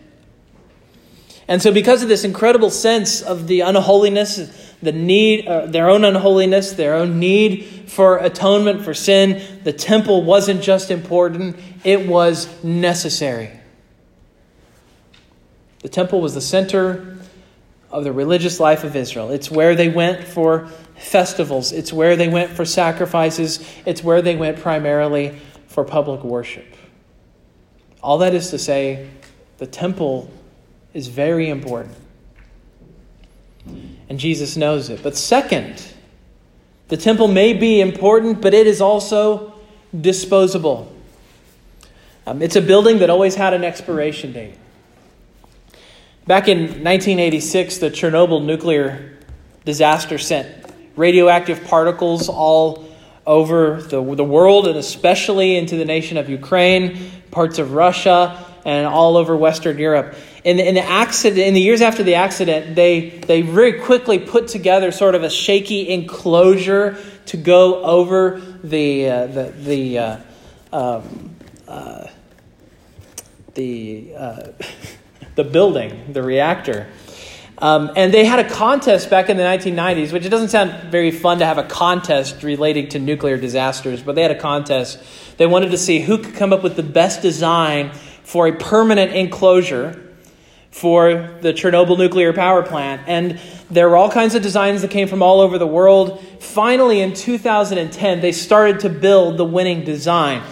And 1.47 1.61
so, 1.61 1.73
because 1.73 2.03
of 2.03 2.09
this 2.09 2.25
incredible 2.25 2.71
sense 2.71 3.21
of 3.21 3.47
the 3.47 3.61
unholiness, 3.61 4.37
the 4.83 4.93
need, 4.93 5.47
uh, 5.47 5.67
their 5.67 5.91
own 5.91 6.05
unholiness, 6.05 6.73
their 6.73 6.95
own 6.95 7.19
need 7.19 7.65
for 7.87 8.17
atonement 8.19 8.83
for 8.83 8.95
sin, 8.95 9.43
the 9.63 9.73
temple 9.73 10.23
wasn't 10.23 10.63
just 10.63 10.91
important, 10.91 11.57
it 11.85 12.07
was 12.07 12.65
necessary. 12.65 13.51
The 15.81 15.91
temple 15.91 16.23
was 16.23 16.35
the 16.35 16.41
center 16.41 17.19
of 17.91 18.05
the 18.05 18.13
religious 18.13 18.59
life 18.59 18.83
of 18.83 18.97
Israel. 18.97 19.31
It's 19.31 19.51
where 19.51 19.75
they 19.75 19.89
went 19.89 20.25
for 20.25 20.69
festivals, 20.97 21.73
it's 21.73 21.93
where 21.93 22.17
they 22.17 22.29
went 22.29 22.51
for 22.51 22.65
sacrifices, 22.65 23.69
it's 23.85 24.03
where 24.03 24.23
they 24.23 24.35
went 24.35 24.61
primarily 24.61 25.39
for 25.67 25.85
public 25.85 26.25
worship. 26.25 26.67
All 28.03 28.19
that 28.19 28.35
is 28.35 28.51
to 28.51 28.59
say, 28.59 29.11
the 29.59 29.67
temple 29.67 30.31
is 30.95 31.09
very 31.09 31.51
important. 31.51 31.95
And 34.09 34.19
Jesus 34.19 34.57
knows 34.57 34.89
it. 34.89 35.03
But 35.03 35.17
second, 35.17 35.85
the 36.89 36.97
temple 36.97 37.29
may 37.29 37.53
be 37.53 37.81
important, 37.81 38.41
but 38.41 38.55
it 38.55 38.67
is 38.67 38.81
also 38.81 39.55
disposable. 39.99 40.93
Um, 42.27 42.41
it's 42.41 42.57
a 42.57 42.63
building 42.63 42.99
that 42.99 43.11
always 43.11 43.35
had 43.35 43.53
an 43.55 43.65
expiration 43.65 44.33
date. 44.33 44.55
Back 46.27 46.49
in 46.49 46.59
1986, 46.59 47.79
the 47.79 47.91
Chernobyl 47.91 48.45
nuclear 48.45 49.19
disaster 49.65 50.17
sent 50.17 50.49
radioactive 50.97 51.65
particles 51.65 52.29
all 52.29 52.89
over 53.27 53.83
the, 53.83 54.03
the 54.15 54.25
world 54.25 54.67
and 54.67 54.77
especially 54.77 55.57
into 55.57 55.77
the 55.77 55.85
nation 55.85 56.17
of 56.17 56.29
Ukraine, 56.29 57.11
parts 57.31 57.59
of 57.59 57.73
Russia, 57.73 58.45
and 58.65 58.87
all 58.87 59.17
over 59.17 59.37
Western 59.37 59.79
Europe. 59.79 60.15
In 60.45 60.59
the, 60.59 60.69
in 60.69 60.75
the 60.75 60.85
accident, 60.85 61.41
in 61.41 61.55
the 61.55 61.61
years 61.61 61.81
after 61.81 62.03
the 62.03 62.17
accident, 62.17 62.77
they, 62.77 63.09
they 63.09 63.41
very 63.41 63.81
quickly 63.81 64.19
put 64.19 64.49
together 64.49 64.93
sort 64.93 65.15
of 65.15 65.23
a 65.23 65.31
shaky 65.31 65.89
enclosure 65.89 66.99
to 67.27 67.37
go 67.37 67.83
over 67.83 68.41
the, 68.63 69.09
uh, 69.09 69.27
the, 69.27 69.55
the, 69.57 69.99
uh, 69.99 70.17
um, 70.73 71.35
uh, 71.67 72.07
the 73.55 74.13
uh, 74.17 74.49
the 75.35 75.45
building, 75.45 76.13
the 76.13 76.23
reactor. 76.23 76.87
Um, 77.59 77.93
and 77.97 78.13
they 78.13 78.25
had 78.25 78.41
a 78.41 78.49
contest 78.49 79.11
back 79.11 79.31
in 79.31 79.37
the 79.37 79.43
1990s, 79.43 80.13
which 80.13 80.25
it 80.25 80.29
doesn't 80.29 80.49
sound 80.49 80.91
very 80.91 81.13
fun 81.13 81.39
to 81.39 81.47
have 81.47 81.59
a 81.59 81.63
contest 81.63 82.43
relating 82.43 82.89
to 82.91 82.99
nuclear 82.99 83.37
disasters, 83.37 84.03
but 84.03 84.17
they 84.17 84.23
had 84.23 84.33
a 84.33 84.39
contest. 84.39 85.01
They 85.37 85.47
wanted 85.47 85.71
to 85.71 85.79
see 85.79 86.01
who 86.01 86.19
could 86.19 86.35
come 86.35 86.53
up 86.53 86.63
with 86.63 86.75
the 86.77 86.83
best 86.83 87.23
design 87.23 87.93
for 88.25 88.49
a 88.49 88.53
permanent 88.53 89.13
enclosure 89.13 90.03
for 90.75 91.31
the 91.40 91.52
Chernobyl 91.52 91.97
nuclear 91.97 92.33
power 92.33 92.61
plant. 92.61 93.00
And 93.07 93.38
there 93.71 93.88
were 93.88 93.97
all 93.97 94.11
kinds 94.11 94.35
of 94.35 94.43
designs 94.43 94.83
that 94.83 94.90
came 94.90 95.07
from 95.07 95.23
all 95.23 95.40
over 95.40 95.57
the 95.57 95.69
world. 95.69 96.21
Finally, 96.40 97.00
in 97.00 97.14
2010, 97.14 98.21
they 98.21 98.33
started 98.33 98.81
to 98.81 98.88
build 98.88 99.37
the 99.37 99.45
winning 99.45 99.85
design. 99.85 100.43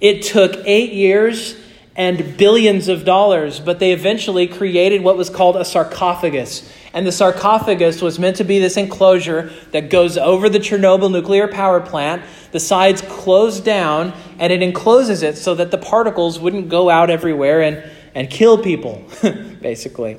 It 0.00 0.22
took 0.22 0.54
eight 0.64 0.92
years 0.92 1.56
and 1.96 2.36
billions 2.36 2.86
of 2.86 3.04
dollars, 3.04 3.58
but 3.58 3.80
they 3.80 3.90
eventually 3.90 4.46
created 4.46 5.02
what 5.02 5.16
was 5.16 5.28
called 5.28 5.56
a 5.56 5.64
sarcophagus. 5.64 6.72
And 6.92 7.04
the 7.04 7.12
sarcophagus 7.12 8.00
was 8.00 8.20
meant 8.20 8.36
to 8.36 8.44
be 8.44 8.60
this 8.60 8.76
enclosure 8.76 9.52
that 9.72 9.90
goes 9.90 10.16
over 10.16 10.48
the 10.48 10.60
Chernobyl 10.60 11.10
nuclear 11.10 11.48
power 11.48 11.80
plant. 11.80 12.22
The 12.52 12.60
sides 12.60 13.02
close 13.02 13.58
down, 13.58 14.12
and 14.38 14.52
it 14.52 14.62
encloses 14.62 15.24
it 15.24 15.36
so 15.36 15.56
that 15.56 15.72
the 15.72 15.78
particles 15.78 16.38
wouldn't 16.38 16.68
go 16.68 16.90
out 16.90 17.10
everywhere 17.10 17.60
and, 17.60 17.82
and 18.14 18.30
kill 18.30 18.58
people, 18.58 19.04
basically. 19.60 20.18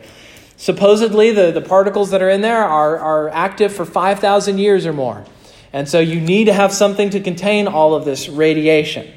Supposedly, 0.58 1.32
the, 1.32 1.52
the 1.52 1.62
particles 1.62 2.12
that 2.12 2.22
are 2.22 2.30
in 2.30 2.41
there 2.41 2.63
are, 2.63 2.98
are 2.98 3.30
active 3.30 3.74
for 3.74 3.86
5,000 3.86 4.58
years 4.58 4.86
or 4.86 4.93
more. 4.93 5.26
And 5.74 5.89
so 5.89 6.00
you 6.00 6.22
need 6.22 6.46
to 6.46 6.54
have 6.54 6.72
something 6.72 7.10
to 7.10 7.20
contain 7.20 7.67
all 7.67 7.93
of 7.93 8.06
this 8.06 8.30
radiation. 8.30 9.12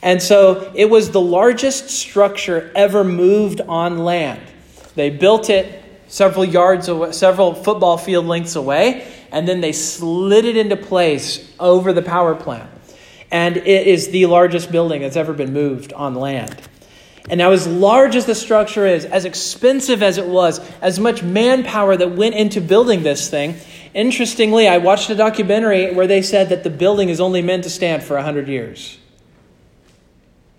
And 0.00 0.20
so 0.20 0.72
it 0.74 0.86
was 0.86 1.10
the 1.10 1.20
largest 1.20 1.90
structure 1.90 2.72
ever 2.74 3.04
moved 3.04 3.60
on 3.60 3.98
land. 3.98 4.40
They 4.94 5.10
built 5.10 5.50
it 5.50 5.82
several 6.08 6.44
yards 6.44 6.88
away, 6.88 7.12
several 7.12 7.54
football 7.54 7.98
field 7.98 8.26
lengths 8.26 8.56
away, 8.56 9.06
and 9.30 9.46
then 9.46 9.60
they 9.60 9.72
slid 9.72 10.44
it 10.44 10.56
into 10.56 10.76
place 10.76 11.52
over 11.60 11.92
the 11.92 12.02
power 12.02 12.34
plant. 12.34 12.70
And 13.30 13.56
it 13.56 13.86
is 13.86 14.08
the 14.08 14.26
largest 14.26 14.72
building 14.72 15.02
that's 15.02 15.16
ever 15.16 15.32
been 15.32 15.52
moved 15.52 15.92
on 15.92 16.14
land. 16.14 16.54
And 17.30 17.38
now, 17.38 17.52
as 17.52 17.66
large 17.66 18.16
as 18.16 18.26
the 18.26 18.34
structure 18.34 18.86
is, 18.86 19.04
as 19.04 19.24
expensive 19.24 20.02
as 20.02 20.18
it 20.18 20.26
was, 20.26 20.58
as 20.80 20.98
much 20.98 21.22
manpower 21.22 21.96
that 21.96 22.16
went 22.16 22.34
into 22.34 22.60
building 22.60 23.04
this 23.04 23.30
thing, 23.30 23.56
interestingly, 23.94 24.66
I 24.66 24.78
watched 24.78 25.08
a 25.08 25.14
documentary 25.14 25.94
where 25.94 26.08
they 26.08 26.20
said 26.20 26.48
that 26.48 26.64
the 26.64 26.70
building 26.70 27.08
is 27.08 27.20
only 27.20 27.40
meant 27.40 27.64
to 27.64 27.70
stand 27.70 28.02
for 28.02 28.16
100 28.16 28.48
years. 28.48 28.98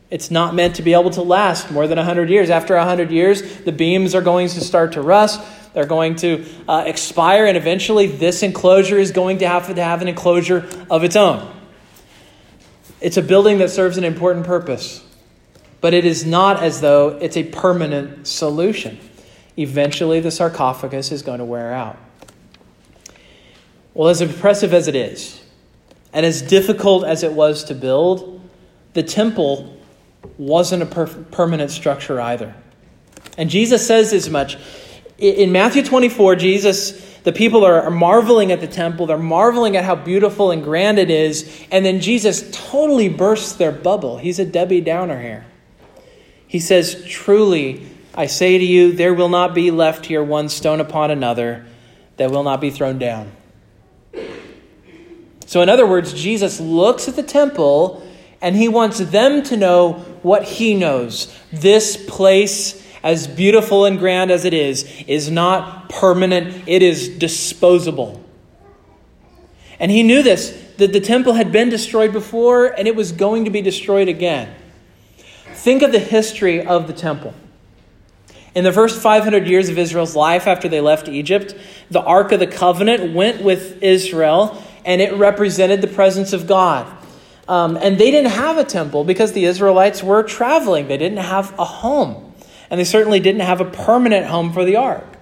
It's 0.10 0.30
not 0.30 0.54
meant 0.54 0.76
to 0.76 0.84
be 0.84 0.93
able 0.93 1.10
to 1.12 1.21
last 1.21 1.71
more 1.71 1.88
than 1.88 1.97
100 1.97 2.30
years. 2.30 2.49
After 2.49 2.76
100 2.76 3.12
years, 3.12 3.41
the 3.62 3.71
beams 3.71 4.13
are 4.13 4.21
going 4.21 4.47
to 4.47 4.62
start 4.62 4.93
to 4.93 5.02
rust. 5.02 5.41
They're 5.73 5.86
going 5.86 6.17
to 6.17 6.45
uh, 6.67 6.84
expire, 6.86 7.45
and 7.45 7.58
eventually, 7.58 8.08
this 8.08 8.43
enclosure 8.43 8.99
is 8.99 9.12
going 9.12 9.39
to 9.39 9.47
have 9.47 9.73
to 9.73 9.84
have 9.84 10.02
an 10.02 10.08
enclosure 10.08 10.69
of 10.89 11.04
its 11.04 11.15
own. 11.15 11.52
It's 13.02 13.17
a 13.17 13.21
building 13.21 13.58
that 13.58 13.69
serves 13.69 13.97
an 13.97 14.04
important 14.04 14.45
purpose, 14.45 15.03
but 15.84 15.93
it 15.93 16.06
is 16.06 16.26
not 16.26 16.63
as 16.63 16.80
though 16.80 17.10
it's 17.10 17.36
a 17.36 17.43
permanent 17.43 18.26
solution. 18.26 18.98
Eventually, 19.58 20.22
the 20.22 20.32
sarcophagus 20.32 21.12
is 21.12 21.22
going 21.22 21.39
to 21.39 21.46
wear 21.46 21.74
out. 21.74 21.98
Well, 23.93 24.08
as 24.08 24.22
impressive 24.22 24.74
as 24.74 24.88
it 24.88 24.96
is, 24.96 25.43
and 26.13 26.26
as 26.26 26.41
difficult 26.41 27.04
as 27.04 27.22
it 27.22 27.34
was 27.34 27.65
to 27.65 27.76
build, 27.76 28.39
the 28.93 29.04
temple 29.04 29.78
wasn't 30.38 30.84
a 30.84 30.86
per- 30.86 31.08
permanent 31.08 31.69
structure 31.69 32.22
either. 32.22 32.56
And 33.38 33.50
Jesus 33.50 33.86
says 33.86 34.13
as 34.13 34.30
much. 34.30 34.58
In 35.17 35.52
Matthew 35.52 35.84
24, 35.84 36.38
Jesus, 36.38 37.17
the 37.24 37.34
people 37.34 37.65
are, 37.65 37.89
marveling 37.89 38.54
at 38.54 38.62
the 38.62 38.67
temple. 38.67 39.06
They're 39.06 39.17
marveling 39.17 39.76
at 39.76 39.84
how 39.84 39.96
beautiful 39.96 40.52
and 40.52 40.63
grand 40.63 40.98
it 40.98 41.10
is. 41.10 41.62
And 41.72 41.86
then 41.86 42.00
Jesus 42.00 42.50
totally 42.54 43.10
bursts 43.10 43.52
their 43.52 43.74
bubble. 43.74 44.17
He's 44.17 44.39
a 44.39 44.46
Debbie 44.46 44.80
Downer 44.80 45.22
here. 45.22 45.46
He 46.54 46.60
says, 46.60 47.04
Truly, 47.08 47.82
I 48.13 48.28
say 48.28 48.60
to 48.60 48.63
you, 48.63 48.92
there 48.92 49.16
will 49.16 49.28
not 49.28 49.56
be 49.56 49.72
left 49.72 50.06
here 50.06 50.24
one 50.24 50.50
stone 50.50 50.80
upon 50.80 51.10
another 51.10 51.66
that 52.18 52.30
will 52.30 52.44
not 52.44 52.62
be 52.62 52.70
thrown 52.70 53.00
down. 53.00 53.32
So, 55.48 55.63
in 55.63 55.70
other 55.70 55.88
words, 55.88 56.13
Jesus 56.13 56.60
looks 56.60 57.08
at 57.08 57.16
the 57.16 57.24
temple 57.24 58.08
and 58.39 58.56
he 58.56 58.68
wants 58.68 59.00
them 59.00 59.42
to 59.46 59.58
know 59.58 59.94
what 60.22 60.44
he 60.44 60.76
knows. 60.76 61.36
This 61.52 61.98
place, 61.98 62.88
as 63.02 63.26
beautiful 63.26 63.86
and 63.86 63.98
grand 63.98 64.30
as 64.30 64.46
it 64.46 64.54
is, 64.54 64.84
is 65.08 65.32
not 65.32 65.89
permanent, 65.89 66.68
it 66.68 66.84
is 66.84 67.10
disposable. 67.10 68.24
And 69.80 69.89
he 69.89 70.04
knew 70.04 70.22
this, 70.22 70.52
that 70.78 70.94
the 70.94 71.02
temple 71.02 71.34
had 71.34 71.52
been 71.52 71.70
destroyed 71.70 72.13
before 72.13 72.68
and 72.68 72.88
it 72.88 72.96
was 72.96 73.12
going 73.12 73.46
to 73.46 73.50
be 73.50 73.63
destroyed 73.63 74.08
again. 74.08 74.54
Think 75.63 75.82
of 75.82 75.93
the 75.93 75.99
history 75.99 76.60
of 76.62 76.88
the 76.88 76.93
temple. 76.93 77.34
In 78.54 78.65
the 78.65 78.73
first 78.73 78.99
500 78.99 79.47
years 79.47 79.69
of 79.69 79.78
Israel's 79.78 80.13
life 80.13 80.45
after 80.45 80.67
they 80.67 80.82
left 80.82 81.08
Egypt, 81.08 81.56
the 81.89 82.02
Ark 82.02 82.34
of 82.34 82.41
the 82.41 82.47
Covenant 82.47 83.13
went 83.13 83.41
with 83.41 83.82
Israel 83.82 84.62
and 84.84 84.99
it 84.99 85.13
represented 85.13 85.80
the 85.80 85.88
presence 85.88 86.34
of 86.34 86.47
God. 86.47 86.86
Um, 87.47 87.78
and 87.78 87.97
they 87.97 88.12
didn't 88.12 88.32
have 88.32 88.58
a 88.58 88.65
temple 88.65 89.06
because 89.06 89.32
the 89.32 89.45
Israelites 89.45 90.04
were 90.04 90.21
traveling. 90.21 90.89
They 90.89 90.97
didn't 90.97 91.19
have 91.19 91.58
a 91.58 91.63
home. 91.63 92.34
And 92.69 92.78
they 92.78 92.84
certainly 92.84 93.21
didn't 93.21 93.43
have 93.43 93.62
a 93.62 93.71
permanent 93.71 94.26
home 94.26 94.52
for 94.52 94.65
the 94.65 94.76
ark. 94.76 95.15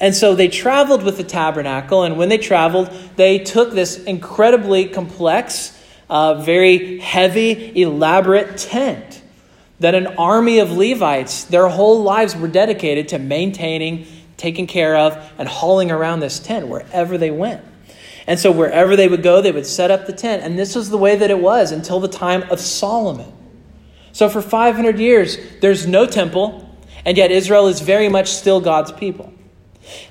And 0.00 0.12
so 0.12 0.34
they 0.34 0.48
traveled 0.48 1.04
with 1.04 1.18
the 1.18 1.22
tabernacle. 1.22 2.02
And 2.02 2.18
when 2.18 2.30
they 2.30 2.38
traveled, 2.38 2.90
they 3.14 3.38
took 3.38 3.70
this 3.70 4.02
incredibly 4.02 4.86
complex, 4.86 5.80
uh, 6.10 6.42
very 6.42 6.98
heavy, 6.98 7.80
elaborate 7.80 8.58
tent 8.58 9.20
that 9.80 9.94
an 9.94 10.06
army 10.18 10.58
of 10.60 10.70
Levites, 10.70 11.44
their 11.44 11.68
whole 11.68 12.02
lives 12.02 12.36
were 12.36 12.48
dedicated 12.48 13.08
to 13.08 13.18
maintaining, 13.18 14.06
taking 14.36 14.66
care 14.66 14.96
of, 14.96 15.32
and 15.36 15.48
hauling 15.48 15.90
around 15.90 16.20
this 16.20 16.38
tent 16.38 16.68
wherever 16.68 17.18
they 17.18 17.30
went. 17.30 17.64
And 18.26 18.38
so 18.38 18.50
wherever 18.50 18.96
they 18.96 19.08
would 19.08 19.22
go, 19.22 19.42
they 19.42 19.52
would 19.52 19.66
set 19.66 19.90
up 19.90 20.06
the 20.06 20.12
tent. 20.12 20.42
And 20.42 20.58
this 20.58 20.74
was 20.74 20.90
the 20.90 20.96
way 20.96 21.16
that 21.16 21.30
it 21.30 21.38
was 21.38 21.72
until 21.72 22.00
the 22.00 22.08
time 22.08 22.42
of 22.50 22.60
Solomon. 22.60 23.32
So 24.12 24.28
for 24.28 24.40
500 24.40 24.98
years, 24.98 25.36
there's 25.60 25.86
no 25.86 26.06
temple, 26.06 26.78
and 27.04 27.16
yet 27.16 27.30
Israel 27.30 27.66
is 27.66 27.80
very 27.80 28.08
much 28.08 28.28
still 28.28 28.60
God's 28.60 28.92
people. 28.92 29.33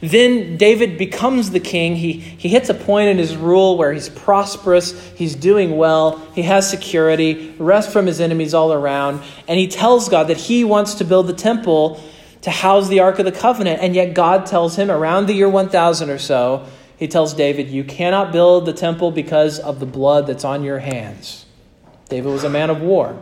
Then 0.02 0.58
David 0.58 0.98
becomes 0.98 1.52
the 1.52 1.60
king. 1.60 1.96
He, 1.96 2.14
he 2.14 2.50
hits 2.50 2.70
a 2.70 2.74
point 2.74 3.10
in 3.10 3.18
his 3.18 3.36
rule 3.36 3.78
where 3.78 3.94
he's 3.94 4.10
prosperous, 4.10 4.92
he's 5.12 5.36
doing 5.36 5.78
well, 5.78 6.18
he 6.34 6.44
has 6.44 6.70
security, 6.70 7.56
rest 7.58 7.92
from 7.92 8.06
his 8.06 8.20
enemies 8.20 8.54
all 8.54 8.74
around, 8.74 9.22
and 9.48 9.60
he 9.60 9.68
tells 9.68 10.10
God 10.10 10.28
that 10.28 10.38
he 10.38 10.64
wants 10.64 10.96
to 10.96 11.06
build 11.06 11.28
the 11.28 11.34
temple 11.34 12.02
to 12.42 12.52
house 12.52 12.90
the 12.90 13.00
Ark 13.00 13.20
of 13.20 13.26
the 13.26 13.32
Covenant. 13.32 13.82
And 13.82 13.96
yet 13.96 14.14
God 14.14 14.46
tells 14.46 14.76
him 14.76 14.92
around 14.92 15.28
the 15.28 15.34
year 15.34 15.50
1000 15.50 16.10
or 16.10 16.20
so, 16.20 16.66
he 16.98 17.08
tells 17.08 17.34
David, 17.34 17.70
You 17.70 17.84
cannot 17.84 18.32
build 18.32 18.66
the 18.66 18.74
temple 18.74 19.12
because 19.12 19.60
of 19.60 19.80
the 19.80 19.86
blood 19.86 20.28
that's 20.28 20.46
on 20.46 20.64
your 20.64 20.80
hands. 20.80 21.46
David 22.10 22.32
was 22.32 22.44
a 22.44 22.50
man 22.50 22.70
of 22.70 22.82
war. 22.82 23.20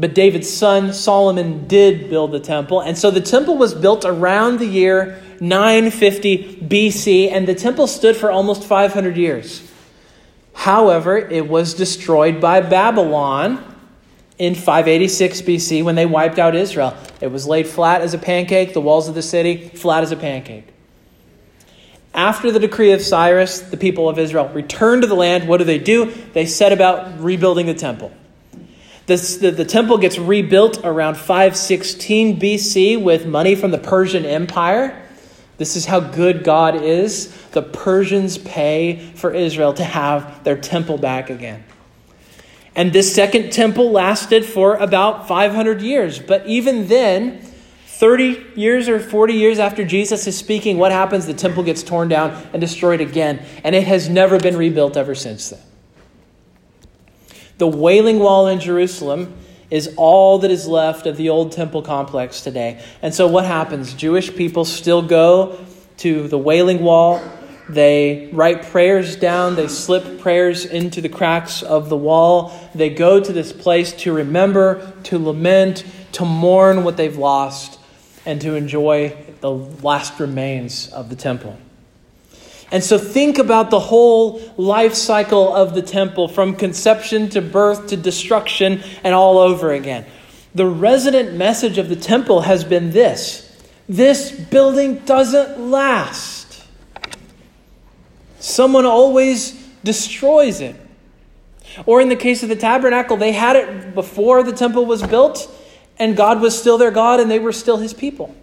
But 0.00 0.14
David's 0.14 0.48
son 0.48 0.94
Solomon 0.94 1.68
did 1.68 2.08
build 2.08 2.32
the 2.32 2.40
temple. 2.40 2.80
And 2.80 2.96
so 2.96 3.10
the 3.10 3.20
temple 3.20 3.58
was 3.58 3.74
built 3.74 4.06
around 4.06 4.58
the 4.58 4.66
year 4.66 5.22
950 5.40 6.56
BC, 6.62 7.30
and 7.30 7.46
the 7.46 7.54
temple 7.54 7.86
stood 7.86 8.16
for 8.16 8.30
almost 8.30 8.64
500 8.64 9.18
years. 9.18 9.70
However, 10.54 11.18
it 11.18 11.46
was 11.48 11.74
destroyed 11.74 12.40
by 12.40 12.62
Babylon 12.62 13.62
in 14.38 14.54
586 14.54 15.42
BC 15.42 15.84
when 15.84 15.96
they 15.96 16.06
wiped 16.06 16.38
out 16.38 16.54
Israel. 16.54 16.96
It 17.20 17.26
was 17.26 17.46
laid 17.46 17.66
flat 17.66 18.00
as 18.00 18.14
a 18.14 18.18
pancake, 18.18 18.72
the 18.72 18.80
walls 18.80 19.06
of 19.06 19.14
the 19.14 19.22
city, 19.22 19.68
flat 19.68 20.02
as 20.02 20.12
a 20.12 20.16
pancake. 20.16 20.66
After 22.14 22.50
the 22.50 22.58
decree 22.58 22.92
of 22.92 23.02
Cyrus, 23.02 23.60
the 23.60 23.76
people 23.76 24.08
of 24.08 24.18
Israel 24.18 24.48
returned 24.48 25.02
to 25.02 25.08
the 25.08 25.14
land. 25.14 25.46
What 25.46 25.58
do 25.58 25.64
they 25.64 25.78
do? 25.78 26.10
They 26.32 26.46
set 26.46 26.72
about 26.72 27.20
rebuilding 27.20 27.66
the 27.66 27.74
temple. 27.74 28.12
This, 29.10 29.38
the, 29.38 29.50
the 29.50 29.64
temple 29.64 29.98
gets 29.98 30.18
rebuilt 30.20 30.84
around 30.84 31.16
516 31.16 32.38
BC 32.38 33.02
with 33.02 33.26
money 33.26 33.56
from 33.56 33.72
the 33.72 33.78
Persian 33.78 34.24
Empire. 34.24 35.04
This 35.56 35.74
is 35.74 35.86
how 35.86 35.98
good 35.98 36.44
God 36.44 36.76
is. 36.76 37.26
The 37.50 37.60
Persians 37.60 38.38
pay 38.38 39.00
for 39.16 39.34
Israel 39.34 39.74
to 39.74 39.82
have 39.82 40.44
their 40.44 40.56
temple 40.56 40.96
back 40.96 41.28
again. 41.28 41.64
And 42.76 42.92
this 42.92 43.12
second 43.12 43.50
temple 43.50 43.90
lasted 43.90 44.44
for 44.44 44.76
about 44.76 45.26
500 45.26 45.82
years. 45.82 46.20
But 46.20 46.46
even 46.46 46.86
then, 46.86 47.40
30 47.86 48.46
years 48.54 48.88
or 48.88 49.00
40 49.00 49.34
years 49.34 49.58
after 49.58 49.84
Jesus 49.84 50.28
is 50.28 50.38
speaking, 50.38 50.78
what 50.78 50.92
happens? 50.92 51.26
The 51.26 51.34
temple 51.34 51.64
gets 51.64 51.82
torn 51.82 52.06
down 52.06 52.40
and 52.52 52.60
destroyed 52.60 53.00
again. 53.00 53.44
And 53.64 53.74
it 53.74 53.88
has 53.88 54.08
never 54.08 54.38
been 54.38 54.56
rebuilt 54.56 54.96
ever 54.96 55.16
since 55.16 55.50
then. 55.50 55.60
The 57.60 57.68
Wailing 57.68 58.20
Wall 58.20 58.46
in 58.46 58.58
Jerusalem 58.58 59.34
is 59.68 59.92
all 59.98 60.38
that 60.38 60.50
is 60.50 60.66
left 60.66 61.04
of 61.04 61.18
the 61.18 61.28
old 61.28 61.52
temple 61.52 61.82
complex 61.82 62.40
today. 62.40 62.82
And 63.02 63.14
so 63.14 63.26
what 63.26 63.44
happens? 63.44 63.92
Jewish 63.92 64.34
people 64.34 64.64
still 64.64 65.02
go 65.02 65.62
to 65.98 66.26
the 66.26 66.38
Wailing 66.38 66.80
Wall. 66.80 67.22
They 67.68 68.30
write 68.32 68.62
prayers 68.62 69.14
down, 69.14 69.56
they 69.56 69.68
slip 69.68 70.20
prayers 70.20 70.64
into 70.64 71.02
the 71.02 71.10
cracks 71.10 71.62
of 71.62 71.90
the 71.90 71.98
wall. 71.98 72.58
They 72.74 72.88
go 72.88 73.20
to 73.20 73.30
this 73.30 73.52
place 73.52 73.92
to 74.04 74.14
remember, 74.14 74.94
to 75.02 75.18
lament, 75.18 75.84
to 76.12 76.24
mourn 76.24 76.82
what 76.82 76.96
they've 76.96 77.18
lost, 77.18 77.78
and 78.24 78.40
to 78.40 78.54
enjoy 78.54 79.14
the 79.42 79.50
last 79.50 80.18
remains 80.18 80.90
of 80.92 81.10
the 81.10 81.16
temple. 81.16 81.58
And 82.72 82.84
so 82.84 82.98
think 82.98 83.38
about 83.38 83.70
the 83.70 83.80
whole 83.80 84.40
life 84.56 84.94
cycle 84.94 85.54
of 85.54 85.74
the 85.74 85.82
temple 85.82 86.28
from 86.28 86.54
conception 86.54 87.28
to 87.30 87.42
birth 87.42 87.88
to 87.88 87.96
destruction 87.96 88.82
and 89.02 89.14
all 89.14 89.38
over 89.38 89.72
again. 89.72 90.06
The 90.54 90.66
resident 90.66 91.34
message 91.34 91.78
of 91.78 91.88
the 91.88 91.96
temple 91.96 92.42
has 92.42 92.64
been 92.64 92.90
this 92.90 93.46
this 93.88 94.30
building 94.30 95.00
doesn't 95.00 95.58
last. 95.58 96.64
Someone 98.38 98.86
always 98.86 99.52
destroys 99.82 100.60
it. 100.60 100.76
Or 101.86 102.00
in 102.00 102.08
the 102.08 102.16
case 102.16 102.44
of 102.44 102.48
the 102.48 102.56
tabernacle, 102.56 103.16
they 103.16 103.32
had 103.32 103.56
it 103.56 103.94
before 103.94 104.44
the 104.44 104.52
temple 104.52 104.86
was 104.86 105.02
built, 105.02 105.52
and 105.98 106.16
God 106.16 106.40
was 106.40 106.58
still 106.58 106.78
their 106.78 106.92
God, 106.92 107.18
and 107.18 107.28
they 107.28 107.40
were 107.40 107.52
still 107.52 107.78
his 107.78 107.92
people. 107.92 108.34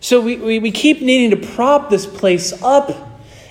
So 0.00 0.20
we, 0.20 0.36
we, 0.36 0.58
we 0.58 0.70
keep 0.70 1.02
needing 1.02 1.38
to 1.38 1.46
prop 1.46 1.90
this 1.90 2.06
place 2.06 2.62
up 2.62 3.07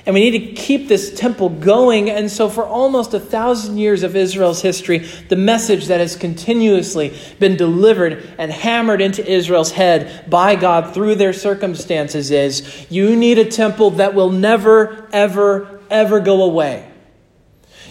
and 0.07 0.13
we 0.13 0.21
need 0.21 0.39
to 0.39 0.53
keep 0.53 0.87
this 0.87 1.13
temple 1.13 1.49
going. 1.49 2.09
And 2.09 2.31
so, 2.31 2.47
for 2.47 2.63
almost 2.65 3.13
a 3.13 3.19
thousand 3.19 3.77
years 3.77 4.03
of 4.03 4.15
Israel's 4.15 4.61
history, 4.61 4.99
the 5.27 5.35
message 5.35 5.87
that 5.87 5.99
has 5.99 6.15
continuously 6.15 7.13
been 7.39 7.57
delivered 7.57 8.25
and 8.37 8.49
hammered 8.49 9.01
into 9.01 9.29
Israel's 9.29 9.71
head 9.71 10.29
by 10.29 10.55
God 10.55 10.93
through 10.93 11.15
their 11.15 11.33
circumstances 11.33 12.31
is 12.31 12.87
you 12.89 13.17
need 13.17 13.37
a 13.37 13.43
temple 13.43 13.91
that 13.91 14.13
will 14.13 14.31
never, 14.31 15.09
ever, 15.11 15.81
ever 15.89 16.21
go 16.21 16.41
away. 16.43 16.89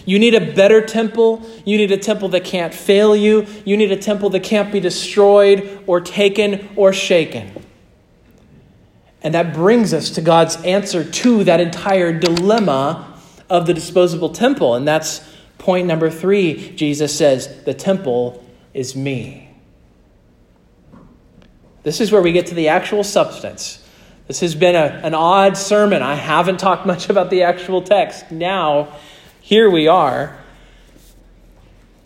You 0.07 0.17
need 0.17 0.33
a 0.33 0.53
better 0.53 0.81
temple. 0.81 1.47
You 1.65 1.77
need 1.77 1.91
a 1.91 1.97
temple 1.97 2.29
that 2.29 2.43
can't 2.43 2.73
fail 2.73 3.15
you. 3.15 3.45
You 3.63 3.77
need 3.77 3.91
a 3.91 3.97
temple 3.97 4.31
that 4.31 4.41
can't 4.41 4.71
be 4.71 4.79
destroyed 4.79 5.83
or 5.85 6.01
taken 6.01 6.67
or 6.75 6.93
shaken. 6.93 7.66
And 9.21 9.33
that 9.33 9.53
brings 9.53 9.93
us 9.93 10.11
to 10.11 10.21
God's 10.21 10.55
answer 10.57 11.03
to 11.03 11.43
that 11.45 11.59
entire 11.59 12.17
dilemma 12.17 13.19
of 13.49 13.65
the 13.65 13.73
disposable 13.73 14.29
temple. 14.29 14.75
And 14.75 14.87
that's 14.87 15.27
point 15.57 15.87
number 15.87 16.09
three. 16.09 16.75
Jesus 16.75 17.15
says, 17.15 17.63
The 17.63 17.73
temple 17.73 18.43
is 18.73 18.95
me. 18.95 19.49
This 21.83 22.01
is 22.01 22.11
where 22.11 22.21
we 22.21 22.31
get 22.31 22.47
to 22.47 22.55
the 22.55 22.67
actual 22.67 23.03
substance. 23.03 23.83
This 24.27 24.41
has 24.41 24.55
been 24.55 24.75
a, 24.75 24.99
an 25.03 25.13
odd 25.13 25.55
sermon. 25.55 26.01
I 26.01 26.15
haven't 26.15 26.59
talked 26.59 26.85
much 26.85 27.09
about 27.09 27.29
the 27.29 27.43
actual 27.43 27.81
text. 27.81 28.29
Now, 28.31 28.93
here 29.41 29.69
we 29.69 29.87
are. 29.87 30.37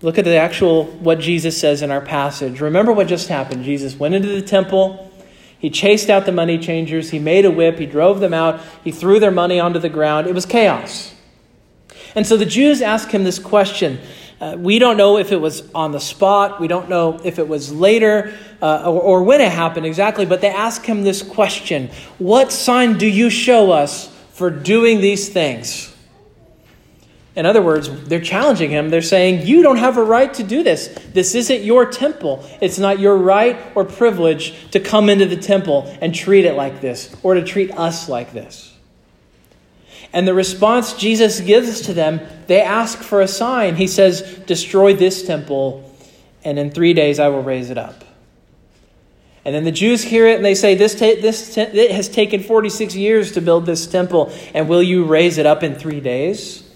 Look 0.04 0.18
at 0.18 0.26
the 0.26 0.38
actual 0.38 0.86
what 0.86 1.20
Jesus 1.20 1.60
says 1.60 1.82
in 1.82 1.92
our 1.92 2.02
passage. 2.02 2.60
Remember 2.62 2.92
what 2.92 3.08
just 3.08 3.28
happened. 3.28 3.64
Jesus 3.64 3.96
went 3.96 4.16
into 4.16 4.30
the 4.30 4.42
temple. 4.42 5.11
He 5.62 5.70
chased 5.70 6.10
out 6.10 6.26
the 6.26 6.32
money 6.32 6.58
changers. 6.58 7.12
He 7.12 7.20
made 7.20 7.46
a 7.46 7.52
whip. 7.52 7.78
He 7.78 7.86
drove 7.86 8.20
them 8.20 8.34
out. 8.34 8.60
He 8.84 8.92
threw 8.92 9.20
their 9.20 9.30
money 9.30 9.60
onto 9.60 9.78
the 9.78 9.90
ground. 9.90 10.26
It 10.26 10.34
was 10.34 10.48
chaos. 10.48 11.14
And 12.16 12.26
so 12.26 12.36
the 12.36 12.48
Jews 12.48 12.82
ask 12.82 13.12
him 13.12 13.24
this 13.24 13.38
question. 13.38 14.00
Uh, 14.40 14.56
we 14.58 14.80
don't 14.80 14.98
know 14.98 15.20
if 15.20 15.32
it 15.32 15.40
was 15.40 15.72
on 15.76 15.92
the 15.92 16.00
spot. 16.00 16.60
We 16.60 16.68
don't 16.68 16.90
know 16.90 17.22
if 17.24 17.38
it 17.38 17.48
was 17.48 17.72
later 17.72 18.34
uh, 18.60 18.90
or, 18.90 19.02
or 19.02 19.24
when 19.24 19.40
it 19.40 19.52
happened 19.52 19.86
exactly, 19.86 20.26
but 20.26 20.42
they 20.42 20.50
ask 20.50 20.84
him 20.84 21.04
this 21.04 21.22
question 21.22 21.92
What 22.18 22.52
sign 22.52 22.98
do 22.98 23.06
you 23.06 23.30
show 23.30 23.72
us 23.72 24.08
for 24.32 24.50
doing 24.50 25.00
these 25.00 25.30
things? 25.30 25.91
In 27.36 27.46
other 27.46 27.62
words, 27.62 27.90
they're 28.08 28.20
challenging 28.20 28.72
him. 28.72 28.90
They're 28.90 29.02
saying, 29.02 29.48
You 29.48 29.64
don't 29.64 29.78
have 29.78 29.98
a 29.98 30.04
right 30.04 30.34
to 30.34 30.44
do 30.44 30.64
this. 30.64 30.88
This 31.14 31.34
isn't 31.34 31.64
your 31.64 31.86
temple. 31.86 32.44
It's 32.60 32.78
not 32.78 33.00
your 33.00 33.16
right 33.16 33.58
or 33.74 33.86
privilege 33.86 34.70
to 34.72 34.80
come 34.80 35.10
into 35.10 35.26
the 35.26 35.38
temple 35.38 35.96
and 36.02 36.14
treat 36.14 36.46
it 36.46 36.56
like 36.56 36.82
this 36.82 37.16
or 37.24 37.36
to 37.36 37.44
treat 37.44 37.72
us 37.72 38.10
like 38.10 38.34
this. 38.34 38.76
And 40.14 40.28
the 40.28 40.34
response 40.34 40.94
Jesus 40.94 41.40
gives 41.40 41.82
to 41.82 41.94
them, 41.94 42.20
they 42.48 42.62
ask 42.62 43.00
for 43.00 43.22
a 43.22 43.28
sign. 43.30 43.78
He 43.78 43.88
says, 43.88 44.22
Destroy 44.46 44.94
this 44.94 45.26
temple, 45.26 45.90
and 46.44 46.60
in 46.60 46.70
three 46.72 46.94
days 46.94 47.18
I 47.18 47.30
will 47.30 47.44
raise 47.44 47.70
it 47.70 47.78
up. 47.78 48.04
And 49.46 49.56
then 49.56 49.64
the 49.64 49.72
Jews 49.72 50.04
hear 50.04 50.28
it 50.28 50.36
and 50.36 50.46
they 50.46 50.54
say, 50.54 50.76
This, 50.76 50.96
ta- 50.96 51.22
this 51.22 51.56
te- 51.56 51.62
it 51.62 51.92
has 51.92 52.10
taken 52.10 52.44
46 52.44 52.94
years 52.94 53.32
to 53.32 53.42
build 53.42 53.66
this 53.66 53.88
temple, 53.88 54.34
and 54.54 54.68
will 54.68 54.84
you 54.84 55.06
raise 55.06 55.38
it 55.38 55.46
up 55.46 55.64
in 55.64 55.76
three 55.76 56.02
days? 56.02 56.68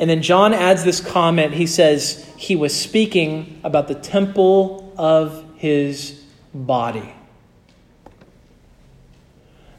And 0.00 0.08
then 0.08 0.22
John 0.22 0.54
adds 0.54 0.82
this 0.82 0.98
comment. 0.98 1.52
He 1.52 1.66
says, 1.66 2.26
He 2.36 2.56
was 2.56 2.74
speaking 2.74 3.60
about 3.62 3.86
the 3.86 3.94
temple 3.94 4.94
of 4.96 5.44
his 5.56 6.24
body. 6.54 7.14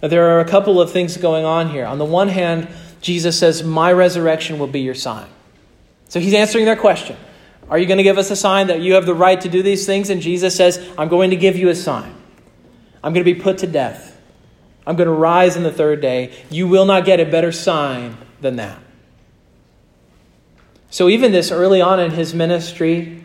Now, 0.01 0.07
there 0.07 0.29
are 0.29 0.39
a 0.39 0.47
couple 0.47 0.79
of 0.79 0.91
things 0.91 1.17
going 1.17 1.43
on 1.43 1.69
here. 1.69 1.85
On 1.85 1.97
the 1.97 2.05
one 2.05 2.27
hand, 2.27 2.69
Jesus 3.01 3.37
says, 3.37 3.63
My 3.63 3.91
resurrection 3.91 4.59
will 4.59 4.67
be 4.67 4.81
your 4.81 4.93
sign. 4.93 5.27
So 6.07 6.19
he's 6.19 6.35
answering 6.35 6.65
their 6.65 6.75
question. 6.75 7.17
Are 7.67 7.79
you 7.79 7.87
going 7.87 7.97
to 7.97 8.03
give 8.03 8.19
us 8.19 8.29
a 8.29 8.35
sign 8.35 8.67
that 8.67 8.81
you 8.81 8.93
have 8.93 9.07
the 9.07 9.15
right 9.15 9.41
to 9.41 9.49
do 9.49 9.63
these 9.63 9.87
things? 9.87 10.11
And 10.11 10.21
Jesus 10.21 10.55
says, 10.55 10.87
I'm 10.99 11.07
going 11.07 11.31
to 11.31 11.35
give 11.35 11.57
you 11.57 11.69
a 11.69 11.75
sign. 11.75 12.13
I'm 13.03 13.13
going 13.13 13.25
to 13.25 13.33
be 13.33 13.39
put 13.39 13.59
to 13.59 13.67
death. 13.67 14.21
I'm 14.85 14.95
going 14.95 15.07
to 15.07 15.13
rise 15.13 15.55
in 15.55 15.63
the 15.63 15.71
third 15.71 15.99
day. 16.01 16.31
You 16.51 16.67
will 16.67 16.85
not 16.85 17.05
get 17.05 17.19
a 17.19 17.25
better 17.25 17.51
sign 17.51 18.17
than 18.39 18.57
that. 18.57 18.80
So, 20.91 21.07
even 21.07 21.31
this 21.31 21.51
early 21.51 21.79
on 21.79 22.01
in 22.01 22.11
his 22.11 22.33
ministry, 22.33 23.23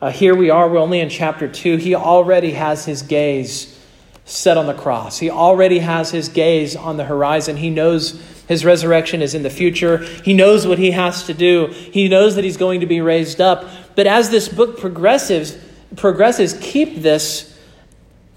uh, 0.00 0.12
here 0.12 0.36
we 0.36 0.48
are, 0.48 0.68
we're 0.68 0.78
only 0.78 1.00
in 1.00 1.10
chapter 1.10 1.48
2, 1.48 1.76
he 1.76 1.96
already 1.96 2.52
has 2.52 2.84
his 2.84 3.02
gaze 3.02 3.76
set 4.24 4.56
on 4.56 4.68
the 4.68 4.74
cross. 4.74 5.18
He 5.18 5.28
already 5.28 5.80
has 5.80 6.12
his 6.12 6.28
gaze 6.28 6.76
on 6.76 6.98
the 6.98 7.04
horizon. 7.04 7.56
He 7.56 7.68
knows 7.68 8.22
his 8.46 8.64
resurrection 8.64 9.22
is 9.22 9.34
in 9.34 9.42
the 9.42 9.50
future. 9.50 9.98
He 10.24 10.34
knows 10.34 10.68
what 10.68 10.78
he 10.78 10.92
has 10.92 11.24
to 11.24 11.34
do. 11.34 11.66
He 11.66 12.08
knows 12.08 12.36
that 12.36 12.44
he's 12.44 12.56
going 12.56 12.78
to 12.78 12.86
be 12.86 13.00
raised 13.00 13.40
up. 13.40 13.68
But 13.96 14.06
as 14.06 14.30
this 14.30 14.48
book 14.48 14.78
progresses, 14.78 15.58
progresses 15.96 16.56
keep 16.60 17.02
this 17.02 17.58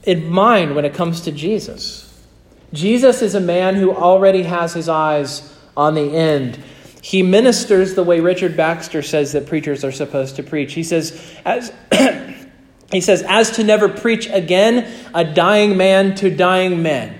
in 0.01 0.31
mind 0.31 0.75
when 0.75 0.83
it 0.83 0.95
comes 0.95 1.21
to 1.21 1.31
Jesus. 1.31 2.09
Jesus 2.73 3.21
is 3.21 3.35
a 3.35 3.39
man 3.39 3.75
who 3.75 3.93
already 3.93 4.41
has 4.43 4.73
his 4.73 4.89
eyes 4.89 5.55
on 5.77 5.93
the 5.93 6.15
end. 6.15 6.57
He 7.03 7.21
ministers 7.21 7.95
the 7.95 8.03
way 8.03 8.21
Richard 8.21 8.55
Baxter 8.55 9.01
says 9.01 9.33
that 9.33 9.45
preachers 9.45 9.83
are 9.83 9.91
supposed 9.91 10.37
to 10.37 10.43
preach. 10.43 10.71
He 10.71 10.83
says, 10.83 11.21
as 11.43 11.73
he 12.93 13.01
says, 13.01 13.25
as 13.27 13.51
to 13.57 13.63
never 13.65 13.89
preach 13.89 14.29
again 14.29 14.89
a 15.13 15.25
dying 15.25 15.75
man 15.75 16.15
to 16.15 16.33
dying 16.33 16.81
men. 16.81 17.19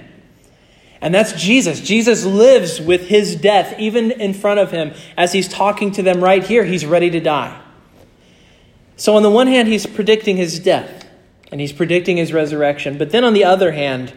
And 1.02 1.14
that's 1.14 1.34
Jesus. 1.34 1.82
Jesus 1.82 2.24
lives 2.24 2.80
with 2.80 3.08
his 3.08 3.36
death 3.36 3.78
even 3.78 4.12
in 4.12 4.34
front 4.34 4.62
of 4.62 4.72
him 4.72 4.94
as 5.18 5.34
he's 5.34 5.50
talking 5.50 5.92
to 5.92 6.02
them 6.02 6.24
right 6.24 6.46
here. 6.46 6.64
He's 6.64 6.86
ready 6.86 7.10
to 7.10 7.20
die. 7.20 7.62
So, 8.96 9.18
on 9.18 9.22
the 9.22 9.30
one 9.30 9.48
hand, 9.48 9.68
he's 9.68 9.86
predicting 9.86 10.38
his 10.38 10.60
death 10.60 11.06
and 11.52 11.60
he's 11.60 11.74
predicting 11.74 12.16
his 12.16 12.32
resurrection. 12.32 12.98
But 12.98 13.10
then 13.10 13.26
on 13.26 13.34
the 13.34 13.44
other 13.44 13.74
hand, 13.74 14.14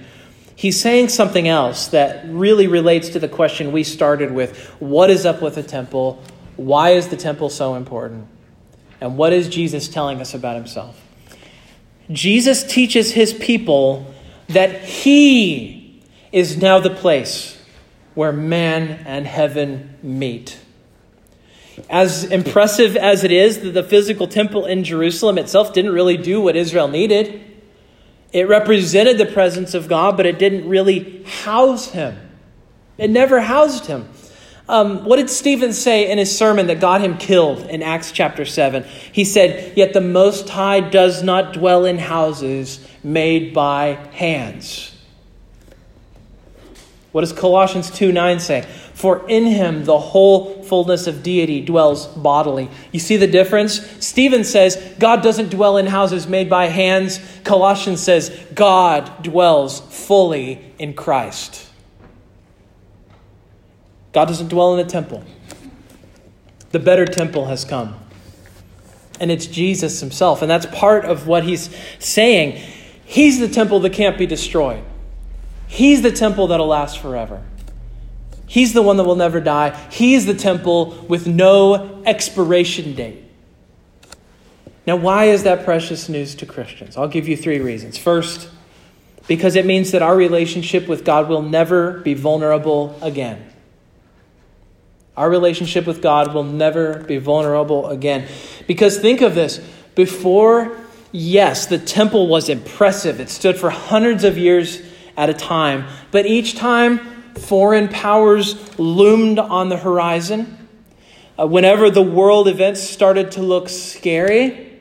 he's 0.56 0.80
saying 0.80 1.10
something 1.10 1.46
else 1.46 1.88
that 1.88 2.26
really 2.26 2.66
relates 2.66 3.10
to 3.10 3.20
the 3.20 3.28
question 3.28 3.70
we 3.70 3.84
started 3.84 4.32
with 4.32 4.58
what 4.80 5.10
is 5.10 5.24
up 5.24 5.40
with 5.40 5.54
the 5.54 5.62
temple? 5.62 6.20
Why 6.56 6.90
is 6.90 7.08
the 7.08 7.16
temple 7.16 7.50
so 7.50 7.74
important? 7.76 8.26
And 9.00 9.16
what 9.16 9.32
is 9.32 9.48
Jesus 9.48 9.86
telling 9.88 10.20
us 10.20 10.34
about 10.34 10.56
himself? 10.56 11.00
Jesus 12.10 12.64
teaches 12.64 13.12
his 13.12 13.34
people 13.34 14.12
that 14.48 14.84
he 14.84 16.02
is 16.32 16.56
now 16.56 16.78
the 16.78 16.90
place 16.90 17.60
where 18.14 18.32
man 18.32 19.04
and 19.06 19.26
heaven 19.26 19.96
meet. 20.02 20.58
As 21.90 22.24
impressive 22.24 22.96
as 22.96 23.22
it 23.22 23.30
is 23.30 23.60
that 23.60 23.72
the 23.72 23.82
physical 23.82 24.26
temple 24.26 24.64
in 24.64 24.82
Jerusalem 24.82 25.36
itself 25.36 25.74
didn't 25.74 25.92
really 25.92 26.16
do 26.16 26.40
what 26.40 26.56
Israel 26.56 26.88
needed, 26.88 27.42
it 28.36 28.48
represented 28.48 29.16
the 29.16 29.24
presence 29.24 29.72
of 29.72 29.88
God, 29.88 30.18
but 30.18 30.26
it 30.26 30.38
didn't 30.38 30.68
really 30.68 31.22
house 31.24 31.92
him. 31.92 32.18
It 32.98 33.08
never 33.08 33.40
housed 33.40 33.86
him. 33.86 34.10
Um, 34.68 35.06
what 35.06 35.16
did 35.16 35.30
Stephen 35.30 35.72
say 35.72 36.10
in 36.10 36.18
his 36.18 36.36
sermon 36.36 36.66
that 36.66 36.78
got 36.78 37.00
him 37.00 37.16
killed 37.16 37.60
in 37.60 37.82
Acts 37.82 38.12
chapter 38.12 38.44
7? 38.44 38.84
He 39.10 39.24
said, 39.24 39.74
Yet 39.74 39.94
the 39.94 40.02
Most 40.02 40.50
High 40.50 40.80
does 40.80 41.22
not 41.22 41.54
dwell 41.54 41.86
in 41.86 41.96
houses 41.96 42.86
made 43.02 43.54
by 43.54 43.94
hands. 44.12 44.94
What 47.12 47.22
does 47.22 47.32
Colossians 47.32 47.90
2 47.90 48.12
9 48.12 48.38
say? 48.38 48.68
For 48.92 49.26
in 49.30 49.46
him 49.46 49.86
the 49.86 49.98
whole 49.98 50.55
fullness 50.66 51.06
of 51.06 51.22
deity 51.22 51.60
dwells 51.60 52.06
bodily. 52.06 52.68
You 52.92 53.00
see 53.00 53.16
the 53.16 53.26
difference? 53.26 53.80
Stephen 54.04 54.44
says 54.44 54.76
God 54.98 55.22
doesn't 55.22 55.50
dwell 55.50 55.76
in 55.76 55.86
houses 55.86 56.26
made 56.26 56.50
by 56.50 56.66
hands. 56.66 57.20
Colossians 57.44 58.00
says 58.02 58.30
God 58.54 59.22
dwells 59.22 59.80
fully 59.80 60.72
in 60.78 60.94
Christ. 60.94 61.70
God 64.12 64.26
doesn't 64.28 64.48
dwell 64.48 64.76
in 64.76 64.86
the 64.86 64.90
temple. 64.90 65.24
The 66.70 66.78
better 66.78 67.06
temple 67.06 67.46
has 67.46 67.64
come. 67.64 67.96
And 69.20 69.30
it's 69.30 69.46
Jesus 69.46 70.00
himself. 70.00 70.42
And 70.42 70.50
that's 70.50 70.66
part 70.66 71.04
of 71.04 71.26
what 71.26 71.44
he's 71.44 71.74
saying. 71.98 72.62
He's 73.04 73.38
the 73.38 73.48
temple 73.48 73.80
that 73.80 73.92
can't 73.92 74.18
be 74.18 74.26
destroyed. 74.26 74.82
He's 75.68 76.02
the 76.02 76.12
temple 76.12 76.48
that'll 76.48 76.66
last 76.66 76.98
forever. 76.98 77.42
He's 78.46 78.72
the 78.72 78.82
one 78.82 78.96
that 78.96 79.04
will 79.04 79.16
never 79.16 79.40
die. 79.40 79.76
He's 79.90 80.26
the 80.26 80.34
temple 80.34 81.04
with 81.08 81.26
no 81.26 82.02
expiration 82.04 82.94
date. 82.94 83.24
Now, 84.86 84.96
why 84.96 85.24
is 85.24 85.42
that 85.42 85.64
precious 85.64 86.08
news 86.08 86.36
to 86.36 86.46
Christians? 86.46 86.96
I'll 86.96 87.08
give 87.08 87.26
you 87.26 87.36
three 87.36 87.58
reasons. 87.58 87.98
First, 87.98 88.48
because 89.26 89.56
it 89.56 89.66
means 89.66 89.90
that 89.90 90.00
our 90.00 90.16
relationship 90.16 90.86
with 90.86 91.04
God 91.04 91.28
will 91.28 91.42
never 91.42 91.98
be 92.00 92.14
vulnerable 92.14 92.96
again. 93.02 93.44
Our 95.16 95.28
relationship 95.28 95.86
with 95.86 96.00
God 96.00 96.32
will 96.32 96.44
never 96.44 97.00
be 97.00 97.18
vulnerable 97.18 97.88
again. 97.88 98.28
Because 98.68 98.98
think 98.98 99.22
of 99.22 99.34
this 99.34 99.60
before, 99.96 100.76
yes, 101.10 101.66
the 101.66 101.78
temple 101.78 102.28
was 102.28 102.48
impressive, 102.48 103.18
it 103.18 103.30
stood 103.30 103.56
for 103.56 103.70
hundreds 103.70 104.22
of 104.22 104.38
years 104.38 104.82
at 105.16 105.30
a 105.30 105.34
time. 105.34 105.86
But 106.12 106.26
each 106.26 106.54
time 106.54 107.15
foreign 107.38 107.88
powers 107.88 108.78
loomed 108.78 109.38
on 109.38 109.68
the 109.68 109.76
horizon, 109.76 110.68
uh, 111.38 111.46
whenever 111.46 111.90
the 111.90 112.02
world 112.02 112.48
events 112.48 112.80
started 112.80 113.32
to 113.32 113.42
look 113.42 113.68
scary, 113.68 114.80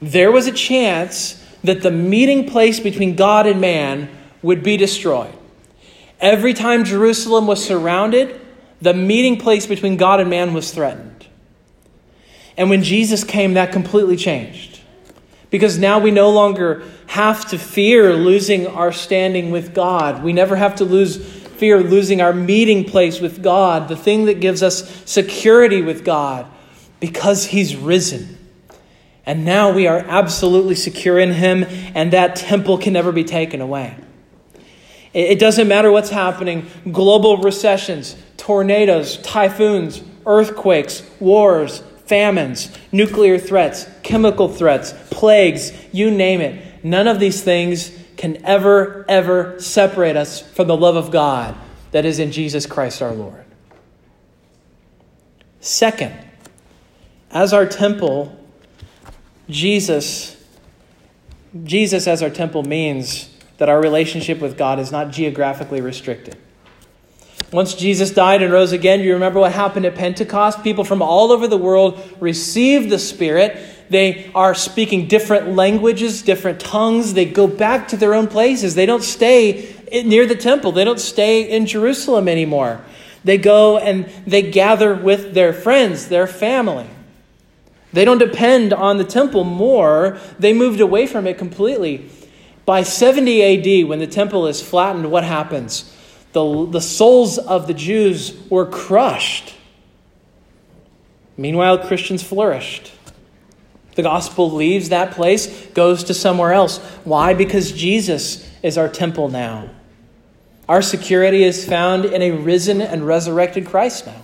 there 0.00 0.30
was 0.30 0.46
a 0.46 0.52
chance 0.52 1.44
that 1.64 1.82
the 1.82 1.90
meeting 1.90 2.48
place 2.48 2.78
between 2.78 3.16
God 3.16 3.46
and 3.46 3.60
man 3.60 4.08
would 4.42 4.62
be 4.62 4.76
destroyed. 4.76 5.34
Every 6.20 6.54
time 6.54 6.84
Jerusalem 6.84 7.46
was 7.46 7.64
surrounded, 7.64 8.40
the 8.80 8.94
meeting 8.94 9.38
place 9.38 9.66
between 9.66 9.96
God 9.96 10.20
and 10.20 10.30
man 10.30 10.54
was 10.54 10.72
threatened. 10.72 11.26
And 12.56 12.70
when 12.70 12.82
Jesus 12.82 13.24
came, 13.24 13.54
that 13.54 13.72
completely 13.72 14.16
changed. 14.16 14.80
Because 15.50 15.78
now 15.78 15.98
we 15.98 16.10
no 16.10 16.30
longer 16.30 16.82
have 17.06 17.48
to 17.50 17.58
fear 17.58 18.12
losing 18.12 18.66
our 18.66 18.92
standing 18.92 19.50
with 19.50 19.74
God. 19.74 20.22
We 20.22 20.32
never 20.32 20.56
have 20.56 20.76
to 20.76 20.84
lose 20.84 21.37
fear 21.58 21.78
of 21.78 21.90
losing 21.90 22.20
our 22.20 22.32
meeting 22.32 22.84
place 22.84 23.20
with 23.20 23.42
God, 23.42 23.88
the 23.88 23.96
thing 23.96 24.26
that 24.26 24.40
gives 24.40 24.62
us 24.62 25.02
security 25.04 25.82
with 25.82 26.04
God, 26.04 26.46
because 27.00 27.46
He's 27.46 27.76
risen. 27.76 28.38
And 29.26 29.44
now 29.44 29.72
we 29.72 29.86
are 29.86 29.98
absolutely 29.98 30.74
secure 30.74 31.18
in 31.18 31.32
Him, 31.32 31.64
and 31.94 32.12
that 32.12 32.36
temple 32.36 32.78
can 32.78 32.92
never 32.92 33.12
be 33.12 33.24
taken 33.24 33.60
away. 33.60 33.96
It 35.12 35.38
doesn't 35.38 35.68
matter 35.68 35.90
what's 35.90 36.10
happening 36.10 36.66
global 36.92 37.38
recessions, 37.38 38.16
tornadoes, 38.36 39.16
typhoons, 39.18 40.02
earthquakes, 40.26 41.02
wars, 41.18 41.82
famines, 42.06 42.70
nuclear 42.92 43.38
threats, 43.38 43.86
chemical 44.02 44.48
threats, 44.48 44.94
plagues, 45.10 45.72
you 45.92 46.10
name 46.10 46.40
it. 46.40 46.84
None 46.84 47.08
of 47.08 47.20
these 47.20 47.42
things 47.42 47.90
can 48.18 48.44
ever, 48.44 49.06
ever 49.08 49.58
separate 49.60 50.16
us 50.16 50.40
from 50.40 50.66
the 50.66 50.76
love 50.76 50.96
of 50.96 51.10
God 51.10 51.54
that 51.92 52.04
is 52.04 52.18
in 52.18 52.32
Jesus 52.32 52.66
Christ 52.66 53.00
our 53.00 53.14
Lord. 53.14 53.44
Second, 55.60 56.14
as 57.30 57.52
our 57.52 57.64
temple, 57.64 58.36
Jesus, 59.48 60.36
Jesus 61.64 62.06
as 62.06 62.22
our 62.22 62.28
temple 62.28 62.64
means 62.64 63.30
that 63.58 63.68
our 63.68 63.80
relationship 63.80 64.40
with 64.40 64.58
God 64.58 64.78
is 64.80 64.90
not 64.90 65.10
geographically 65.10 65.80
restricted. 65.80 66.36
Once 67.52 67.74
Jesus 67.74 68.10
died 68.10 68.42
and 68.42 68.52
rose 68.52 68.72
again, 68.72 68.98
do 68.98 69.04
you 69.04 69.14
remember 69.14 69.40
what 69.40 69.52
happened 69.52 69.86
at 69.86 69.94
Pentecost? 69.94 70.62
People 70.62 70.84
from 70.84 71.02
all 71.02 71.30
over 71.32 71.46
the 71.46 71.56
world 71.56 72.00
received 72.20 72.90
the 72.90 72.98
Spirit. 72.98 73.58
They 73.90 74.30
are 74.34 74.54
speaking 74.54 75.08
different 75.08 75.54
languages, 75.54 76.22
different 76.22 76.60
tongues. 76.60 77.14
They 77.14 77.24
go 77.24 77.46
back 77.46 77.88
to 77.88 77.96
their 77.96 78.14
own 78.14 78.26
places. 78.26 78.74
They 78.74 78.86
don't 78.86 79.02
stay 79.02 79.74
near 80.04 80.26
the 80.26 80.34
temple, 80.34 80.72
they 80.72 80.84
don't 80.84 81.00
stay 81.00 81.50
in 81.50 81.66
Jerusalem 81.66 82.28
anymore. 82.28 82.80
They 83.24 83.38
go 83.38 83.78
and 83.78 84.06
they 84.26 84.42
gather 84.42 84.94
with 84.94 85.34
their 85.34 85.52
friends, 85.52 86.08
their 86.08 86.26
family. 86.26 86.86
They 87.92 88.04
don't 88.04 88.18
depend 88.18 88.72
on 88.72 88.98
the 88.98 89.04
temple 89.04 89.44
more. 89.44 90.18
They 90.38 90.52
moved 90.52 90.80
away 90.80 91.06
from 91.06 91.26
it 91.26 91.38
completely. 91.38 92.10
By 92.66 92.82
70 92.82 93.82
AD, 93.82 93.88
when 93.88 93.98
the 93.98 94.06
temple 94.06 94.46
is 94.46 94.60
flattened, 94.60 95.10
what 95.10 95.24
happens? 95.24 95.94
the, 96.32 96.66
the 96.66 96.80
souls 96.80 97.38
of 97.38 97.66
the 97.66 97.74
Jews 97.74 98.36
were 98.50 98.66
crushed. 98.66 99.54
Meanwhile, 101.36 101.86
Christians 101.86 102.22
flourished. 102.22 102.92
The 103.98 104.04
gospel 104.04 104.52
leaves 104.52 104.90
that 104.90 105.10
place, 105.10 105.66
goes 105.74 106.04
to 106.04 106.14
somewhere 106.14 106.52
else. 106.52 106.78
Why? 107.02 107.34
Because 107.34 107.72
Jesus 107.72 108.48
is 108.62 108.78
our 108.78 108.88
temple 108.88 109.28
now. 109.28 109.70
Our 110.68 110.82
security 110.82 111.42
is 111.42 111.68
found 111.68 112.04
in 112.04 112.22
a 112.22 112.30
risen 112.30 112.80
and 112.80 113.04
resurrected 113.04 113.66
Christ 113.66 114.06
now. 114.06 114.22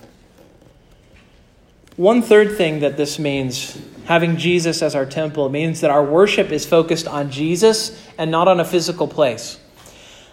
One 1.96 2.22
third 2.22 2.56
thing 2.56 2.78
that 2.82 2.96
this 2.96 3.18
means, 3.18 3.76
having 4.04 4.36
Jesus 4.36 4.80
as 4.80 4.94
our 4.94 5.04
temple, 5.04 5.48
means 5.48 5.80
that 5.80 5.90
our 5.90 6.04
worship 6.04 6.52
is 6.52 6.64
focused 6.64 7.08
on 7.08 7.32
Jesus 7.32 8.00
and 8.16 8.30
not 8.30 8.46
on 8.46 8.60
a 8.60 8.64
physical 8.64 9.08
place. 9.08 9.58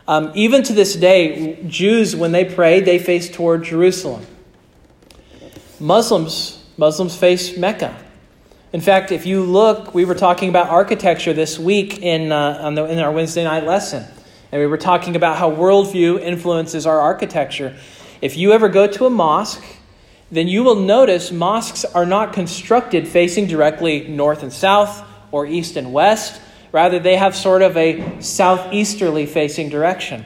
Um, 0.07 0.31
even 0.35 0.61
to 0.61 0.73
this 0.73 0.95
day, 0.95 1.63
Jews, 1.65 2.15
when 2.15 2.31
they 2.31 2.45
pray, 2.45 2.79
they 2.79 2.99
face 2.99 3.27
toward 3.27 3.63
Jerusalem. 3.63 4.23
Muslims, 5.79 6.63
Muslims 6.77 7.15
face 7.15 7.57
Mecca. 7.57 7.97
In 8.73 8.81
fact, 8.81 9.11
if 9.11 9.25
you 9.25 9.43
look, 9.43 9.93
we 9.93 10.05
were 10.05 10.15
talking 10.15 10.49
about 10.49 10.69
architecture 10.69 11.33
this 11.33 11.59
week 11.59 11.99
in, 11.99 12.31
uh, 12.31 12.69
the, 12.71 12.85
in 12.85 12.99
our 12.99 13.11
Wednesday 13.11 13.43
night 13.43 13.65
lesson. 13.65 14.05
And 14.51 14.61
we 14.61 14.67
were 14.67 14.77
talking 14.77 15.15
about 15.15 15.37
how 15.37 15.51
worldview 15.51 16.19
influences 16.21 16.85
our 16.85 16.99
architecture. 16.99 17.75
If 18.21 18.37
you 18.37 18.53
ever 18.53 18.69
go 18.69 18.87
to 18.87 19.05
a 19.05 19.09
mosque, 19.09 19.63
then 20.31 20.47
you 20.47 20.63
will 20.63 20.75
notice 20.75 21.31
mosques 21.31 21.83
are 21.85 22.05
not 22.05 22.33
constructed 22.33 23.07
facing 23.07 23.47
directly 23.47 24.07
north 24.07 24.43
and 24.43 24.53
south 24.53 25.05
or 25.31 25.45
east 25.45 25.75
and 25.75 25.91
west 25.91 26.41
Rather, 26.71 26.99
they 26.99 27.17
have 27.17 27.35
sort 27.35 27.61
of 27.61 27.75
a 27.75 28.21
southeasterly 28.21 29.25
facing 29.25 29.69
direction. 29.69 30.25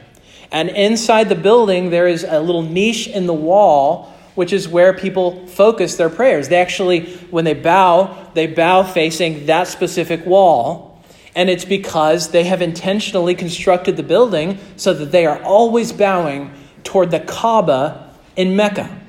And 0.51 0.69
inside 0.69 1.27
the 1.27 1.35
building, 1.35 1.89
there 1.89 2.07
is 2.07 2.23
a 2.23 2.39
little 2.39 2.61
niche 2.61 3.07
in 3.07 3.25
the 3.25 3.33
wall, 3.33 4.13
which 4.35 4.53
is 4.53 4.67
where 4.67 4.93
people 4.93 5.47
focus 5.47 5.95
their 5.95 6.09
prayers. 6.09 6.49
They 6.49 6.57
actually, 6.57 7.05
when 7.31 7.45
they 7.45 7.53
bow, 7.53 8.29
they 8.33 8.47
bow 8.47 8.83
facing 8.83 9.47
that 9.47 9.67
specific 9.67 10.25
wall. 10.25 11.03
And 11.35 11.49
it's 11.49 11.65
because 11.65 12.29
they 12.29 12.43
have 12.45 12.61
intentionally 12.61 13.35
constructed 13.35 13.97
the 13.97 14.03
building 14.03 14.57
so 14.77 14.93
that 14.93 15.11
they 15.11 15.25
are 15.25 15.41
always 15.43 15.91
bowing 15.91 16.53
toward 16.83 17.11
the 17.11 17.19
Kaaba 17.19 18.13
in 18.35 18.55
Mecca. 18.55 19.01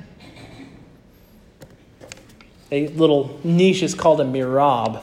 A 2.72 2.88
little 2.88 3.38
niche 3.44 3.82
is 3.82 3.94
called 3.94 4.20
a 4.20 4.24
mihrab. 4.24 5.02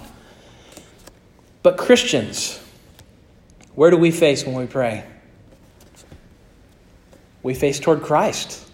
But 1.61 1.77
Christians, 1.77 2.61
where 3.73 3.89
do 3.89 3.95
we 3.95 4.11
face 4.11 4.45
when 4.45 4.55
we 4.55 4.65
pray? 4.65 5.05
We 7.41 7.53
face 7.53 7.79
toward 7.79 8.01
Christ. 8.01 8.69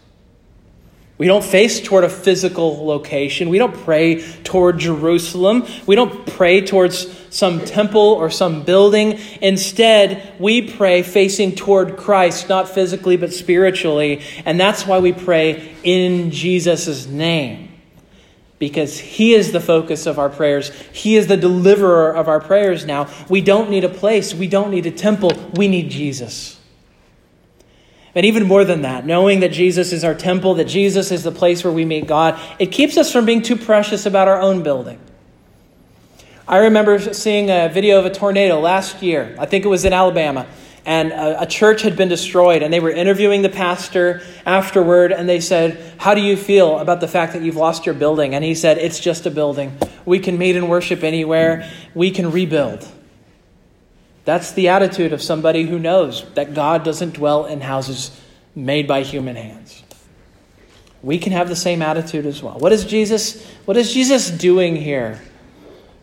We 1.20 1.28
don't 1.28 1.44
face 1.44 1.82
toward 1.82 2.06
a 2.06 2.10
physical 2.10 2.86
location. 2.86 3.50
We 3.50 3.58
don't 3.58 3.76
pray 3.76 4.22
toward 4.46 4.80
Jerusalem. 4.80 5.68
We 5.86 5.96
don't 5.96 6.26
pray 6.26 6.66
towards 6.66 7.14
some 7.30 7.66
temple 7.66 8.00
or 8.00 8.30
some 8.30 8.64
building. 8.64 9.20
Instead, 9.42 10.34
we 10.40 10.62
pray 10.62 11.04
facing 11.04 11.56
toward 11.56 11.98
Christ, 11.98 12.48
not 12.48 12.70
physically 12.70 13.18
but 13.18 13.34
spiritually. 13.34 14.22
And 14.46 14.58
that's 14.58 14.88
why 14.88 15.00
we 15.00 15.12
pray 15.12 15.76
in 15.84 16.32
Jesus' 16.32 17.06
name. 17.06 17.74
Because 18.58 18.98
He 18.98 19.34
is 19.34 19.52
the 19.52 19.60
focus 19.60 20.06
of 20.06 20.20
our 20.20 20.30
prayers. 20.30 20.72
He 20.94 21.18
is 21.18 21.28
the 21.28 21.36
deliverer 21.36 22.16
of 22.16 22.30
our 22.30 22.40
prayers 22.40 22.86
now. 22.86 23.10
We 23.28 23.42
don't 23.42 23.70
need 23.70 23.84
a 23.84 23.90
place. 23.90 24.34
We 24.34 24.48
don't 24.48 24.72
need 24.72 24.86
a 24.86 24.92
temple. 24.92 25.34
We 25.54 25.68
need 25.68 25.92
Jesus. 25.92 26.59
And 28.16 28.26
even 28.26 28.48
more 28.48 28.66
than 28.66 28.82
that, 28.82 29.06
knowing 29.06 29.42
that 29.42 29.52
Jesus 29.52 29.94
is 29.94 30.04
our 30.04 30.16
temple, 30.16 30.56
that 30.56 30.66
Jesus 30.66 31.12
is 31.12 31.24
the 31.24 31.32
place 31.32 31.64
where 31.64 31.74
we 31.74 31.86
meet 31.86 32.08
God, 32.08 32.40
it 32.58 32.72
keeps 32.72 32.98
us 32.98 33.12
from 33.12 33.26
being 33.26 33.42
too 33.42 33.56
precious 33.56 34.06
about 34.06 34.28
our 34.28 34.42
own 34.42 34.64
building. 34.64 35.00
I 36.48 36.58
remember 36.58 37.14
seeing 37.14 37.52
a 37.52 37.70
video 37.70 38.00
of 38.00 38.08
a 38.08 38.10
tornado 38.10 38.60
last 38.60 39.04
year. 39.04 39.36
I 39.38 39.46
think 39.46 39.66
it 39.66 39.68
was 39.68 39.86
in 39.86 39.94
Alabama. 39.94 40.48
And 40.84 41.12
a, 41.12 41.44
a, 41.44 41.46
church 41.46 41.84
had 41.84 41.96
been 41.96 42.08
destroyed, 42.08 42.64
and 42.64 42.74
they 42.74 42.80
were 42.80 42.90
interviewing 42.90 43.44
the 43.44 43.50
pastor 43.50 44.24
afterward, 44.46 45.12
and 45.12 45.30
they 45.30 45.42
said, 45.42 45.94
How 46.00 46.16
do 46.16 46.22
you 46.22 46.36
feel 46.36 46.80
about 46.80 47.02
the 47.02 47.08
fact 47.08 47.34
that 47.34 47.44
you've 47.44 47.58
lost 47.58 47.86
your 47.86 47.94
building? 47.94 48.34
And 48.34 48.44
he 48.44 48.56
said, 48.56 48.80
It's 48.80 49.00
just 49.00 49.28
a 49.28 49.32
building. 49.32 49.78
We 50.06 50.18
can 50.18 50.40
meet 50.40 50.56
and 50.56 50.68
worship 50.68 51.04
anywhere, 51.04 51.70
we 51.94 52.10
can 52.10 52.32
rebuild. 52.32 52.88
That's 54.26 54.52
the 54.52 54.70
attitude 54.70 55.14
of 55.14 55.22
somebody 55.22 55.64
who 55.64 55.80
knows 55.80 56.26
that 56.36 56.54
God 56.54 56.84
doesn't 56.84 57.16
dwell 57.16 57.46
in 57.46 57.62
houses 57.62 58.12
made 58.56 58.88
by 58.88 59.04
human 59.04 59.36
hands. 59.36 59.84
We 61.02 61.18
can 61.18 61.32
have 61.32 61.48
the 61.50 61.56
same 61.56 61.82
attitude 61.82 62.26
as 62.26 62.44
well. 62.44 62.60
What 62.60 62.72
is 62.72 62.86
Jesus, 62.86 63.46
what 63.66 63.78
is 63.78 63.94
Jesus 63.94 64.30
doing 64.30 64.76
here 64.76 65.22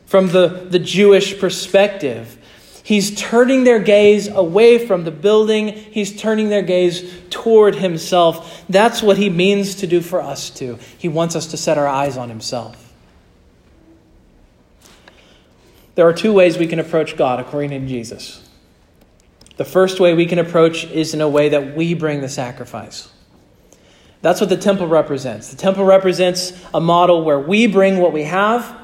from 0.07 0.29
the, 0.29 0.67
the 0.71 0.79
Jewish 0.79 1.39
perspective? 1.39 2.39
He's 2.83 3.15
turning 3.21 3.65
their 3.65 3.81
gaze 3.81 4.29
away 4.29 4.87
from 4.87 5.05
the 5.05 5.11
building. 5.11 5.69
He's 5.69 6.17
turning 6.19 6.49
their 6.49 6.63
gaze 6.63 7.13
toward 7.31 7.75
himself. 7.75 8.65
That's 8.69 9.03
what 9.03 9.19
he 9.19 9.29
means 9.29 9.75
to 9.77 9.87
do 9.87 10.01
for 10.01 10.23
us 10.23 10.51
too. 10.51 10.79
He 10.97 11.09
wants 11.09 11.35
us 11.35 11.49
to 11.49 11.57
set 11.57 11.79
our 11.79 11.89
eyes 11.89 12.17
on 12.17 12.29
himself. 12.29 12.86
There 15.97 16.07
are 16.07 16.13
two 16.13 16.33
ways 16.33 16.59
we 16.59 16.67
can 16.67 16.79
approach 16.79 17.17
God 17.17 17.41
according 17.41 17.71
to 17.71 17.81
Jesus. 17.81 18.49
The 19.57 19.65
first 19.65 19.99
way 19.99 20.15
we 20.15 20.27
can 20.27 20.39
approach 20.39 20.85
is 20.85 21.15
in 21.15 21.21
a 21.21 21.29
way 21.29 21.49
that 21.49 21.75
we 21.75 21.95
bring 21.95 22.21
the 22.21 22.29
sacrifice. 22.29 23.09
That's 24.23 24.41
what 24.41 24.51
the 24.51 24.57
temple 24.57 24.87
represents. 24.87 25.49
The 25.49 25.57
temple 25.57 25.85
represents 25.85 26.53
a 26.75 26.81
model 26.81 27.25
where 27.25 27.41
we 27.41 27.67
bring 27.67 27.99
what 27.99 28.13
we 28.13 28.25
have 28.25 28.77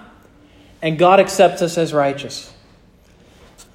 and 0.80 0.98
God 0.98 1.20
accepts 1.20 1.62
us 1.62 1.78
as 1.78 1.92
righteous. 1.92 2.52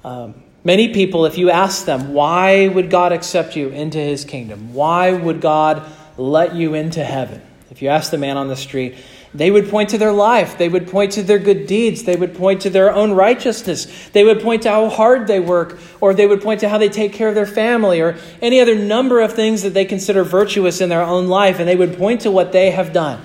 Um, 0.04 0.42
many 0.64 0.92
people, 0.92 1.24
if 1.24 1.38
you 1.38 1.50
ask 1.50 1.84
them, 1.84 2.12
why 2.12 2.68
would 2.68 2.90
God 2.90 3.12
accept 3.12 3.56
you 3.56 3.68
into 3.68 3.98
his 3.98 4.24
kingdom? 4.24 4.74
Why 4.74 5.12
would 5.12 5.40
God 5.40 5.90
let 6.16 6.54
you 6.54 6.74
into 6.74 7.04
heaven? 7.04 7.40
If 7.70 7.82
you 7.82 7.88
ask 7.88 8.10
the 8.10 8.18
man 8.18 8.36
on 8.36 8.48
the 8.48 8.56
street, 8.56 8.96
they 9.34 9.50
would 9.50 9.68
point 9.68 9.90
to 9.90 9.98
their 9.98 10.12
life. 10.12 10.56
They 10.56 10.68
would 10.68 10.88
point 10.88 11.12
to 11.12 11.22
their 11.22 11.38
good 11.38 11.66
deeds. 11.66 12.04
They 12.04 12.16
would 12.16 12.34
point 12.34 12.62
to 12.62 12.70
their 12.70 12.92
own 12.92 13.12
righteousness. 13.12 14.08
They 14.10 14.24
would 14.24 14.40
point 14.40 14.62
to 14.62 14.70
how 14.70 14.88
hard 14.88 15.26
they 15.26 15.38
work, 15.38 15.78
or 16.00 16.14
they 16.14 16.26
would 16.26 16.40
point 16.40 16.60
to 16.60 16.68
how 16.68 16.78
they 16.78 16.88
take 16.88 17.12
care 17.12 17.28
of 17.28 17.34
their 17.34 17.46
family, 17.46 18.00
or 18.00 18.16
any 18.40 18.60
other 18.60 18.74
number 18.74 19.20
of 19.20 19.34
things 19.34 19.62
that 19.62 19.74
they 19.74 19.84
consider 19.84 20.24
virtuous 20.24 20.80
in 20.80 20.88
their 20.88 21.02
own 21.02 21.28
life, 21.28 21.58
and 21.58 21.68
they 21.68 21.76
would 21.76 21.98
point 21.98 22.22
to 22.22 22.30
what 22.30 22.52
they 22.52 22.70
have 22.70 22.92
done. 22.92 23.20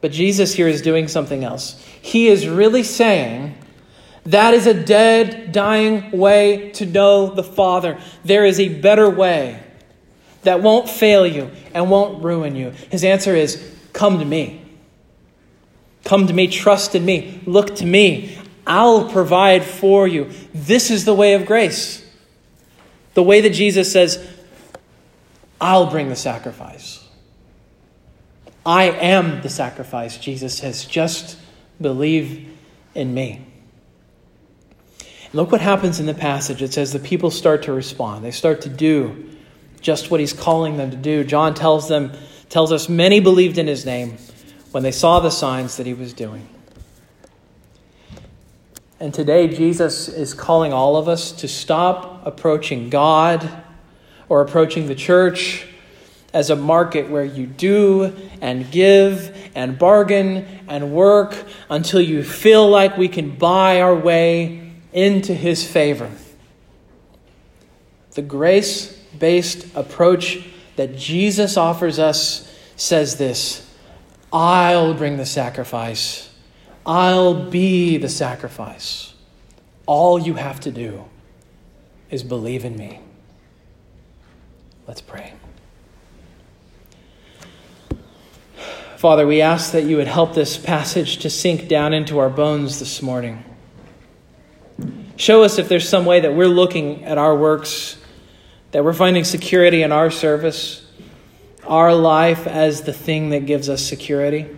But 0.00 0.12
Jesus 0.12 0.54
here 0.54 0.68
is 0.68 0.82
doing 0.82 1.08
something 1.08 1.44
else. 1.44 1.80
He 2.00 2.28
is 2.28 2.48
really 2.48 2.82
saying, 2.82 3.56
that 4.24 4.54
is 4.54 4.66
a 4.68 4.74
dead, 4.74 5.52
dying 5.52 6.10
way 6.12 6.70
to 6.74 6.86
know 6.86 7.28
the 7.28 7.42
Father. 7.42 8.00
There 8.24 8.44
is 8.44 8.60
a 8.60 8.68
better 8.68 9.10
way 9.10 9.61
that 10.42 10.62
won't 10.62 10.88
fail 10.88 11.26
you 11.26 11.50
and 11.74 11.90
won't 11.90 12.22
ruin 12.22 12.56
you? 12.56 12.70
His 12.90 13.04
answer 13.04 13.34
is 13.34 13.72
come 13.92 14.18
to 14.18 14.24
me. 14.24 14.62
Come 16.04 16.26
to 16.26 16.32
me, 16.32 16.48
trust 16.48 16.94
in 16.94 17.04
me, 17.04 17.40
look 17.46 17.76
to 17.76 17.86
me. 17.86 18.36
I'll 18.66 19.08
provide 19.08 19.64
for 19.64 20.06
you. 20.06 20.30
This 20.54 20.90
is 20.90 21.04
the 21.04 21.14
way 21.14 21.34
of 21.34 21.46
grace. 21.46 22.04
The 23.14 23.22
way 23.22 23.40
that 23.40 23.50
Jesus 23.50 23.92
says, 23.92 24.24
I'll 25.60 25.90
bring 25.90 26.08
the 26.08 26.16
sacrifice. 26.16 27.06
I 28.64 28.84
am 28.84 29.42
the 29.42 29.48
sacrifice, 29.48 30.16
Jesus 30.18 30.58
says. 30.58 30.84
Just 30.84 31.38
believe 31.80 32.48
in 32.94 33.12
me. 33.14 33.44
Look 35.32 35.50
what 35.50 35.60
happens 35.60 35.98
in 35.98 36.06
the 36.06 36.14
passage. 36.14 36.62
It 36.62 36.72
says 36.72 36.92
the 36.92 36.98
people 36.98 37.30
start 37.30 37.62
to 37.64 37.72
respond, 37.72 38.24
they 38.24 38.30
start 38.30 38.60
to 38.62 38.68
do 38.68 39.30
just 39.82 40.10
what 40.10 40.20
he's 40.20 40.32
calling 40.32 40.76
them 40.76 40.90
to 40.90 40.96
do. 40.96 41.24
John 41.24 41.54
tells 41.54 41.88
them 41.88 42.12
tells 42.48 42.70
us 42.70 42.88
many 42.88 43.18
believed 43.18 43.56
in 43.56 43.66
his 43.66 43.86
name 43.86 44.18
when 44.72 44.82
they 44.82 44.92
saw 44.92 45.20
the 45.20 45.30
signs 45.30 45.78
that 45.78 45.86
he 45.86 45.94
was 45.94 46.12
doing. 46.12 46.46
And 49.00 49.12
today 49.12 49.48
Jesus 49.48 50.06
is 50.06 50.34
calling 50.34 50.72
all 50.72 50.96
of 50.96 51.08
us 51.08 51.32
to 51.32 51.48
stop 51.48 52.26
approaching 52.26 52.90
God 52.90 53.64
or 54.28 54.42
approaching 54.42 54.86
the 54.86 54.94
church 54.94 55.66
as 56.32 56.50
a 56.50 56.56
market 56.56 57.10
where 57.10 57.24
you 57.24 57.46
do 57.46 58.14
and 58.40 58.70
give 58.70 59.50
and 59.54 59.78
bargain 59.78 60.46
and 60.68 60.92
work 60.92 61.34
until 61.68 62.00
you 62.00 62.22
feel 62.22 62.68
like 62.68 62.96
we 62.96 63.08
can 63.08 63.30
buy 63.30 63.80
our 63.80 63.94
way 63.94 64.72
into 64.92 65.34
his 65.34 65.66
favor. 65.66 66.10
The 68.12 68.22
grace 68.22 69.01
based 69.18 69.74
approach 69.74 70.46
that 70.76 70.96
Jesus 70.96 71.56
offers 71.56 71.98
us 71.98 72.48
says 72.76 73.16
this 73.16 73.68
I'll 74.32 74.94
bring 74.94 75.16
the 75.16 75.26
sacrifice, 75.26 76.30
I'll 76.86 77.50
be 77.50 77.98
the 77.98 78.08
sacrifice. 78.08 79.14
All 79.86 80.18
you 80.18 80.34
have 80.34 80.60
to 80.60 80.70
do 80.70 81.04
is 82.10 82.22
believe 82.22 82.64
in 82.64 82.76
me. 82.76 83.00
Let's 84.86 85.00
pray. 85.00 85.32
Father, 88.96 89.26
we 89.26 89.40
ask 89.40 89.72
that 89.72 89.82
you 89.82 89.96
would 89.96 90.06
help 90.06 90.32
this 90.32 90.56
passage 90.56 91.18
to 91.18 91.30
sink 91.30 91.66
down 91.66 91.92
into 91.92 92.20
our 92.20 92.30
bones 92.30 92.78
this 92.78 93.02
morning. 93.02 93.44
Show 95.16 95.42
us 95.42 95.58
if 95.58 95.68
there's 95.68 95.88
some 95.88 96.04
way 96.04 96.20
that 96.20 96.34
we're 96.34 96.46
looking 96.46 97.04
at 97.04 97.18
our 97.18 97.36
works 97.36 97.96
that 98.72 98.84
we're 98.84 98.92
finding 98.92 99.22
security 99.24 99.82
in 99.82 99.92
our 99.92 100.10
service, 100.10 100.84
our 101.64 101.94
life 101.94 102.46
as 102.46 102.82
the 102.82 102.92
thing 102.92 103.30
that 103.30 103.46
gives 103.46 103.68
us 103.68 103.82
security. 103.82 104.48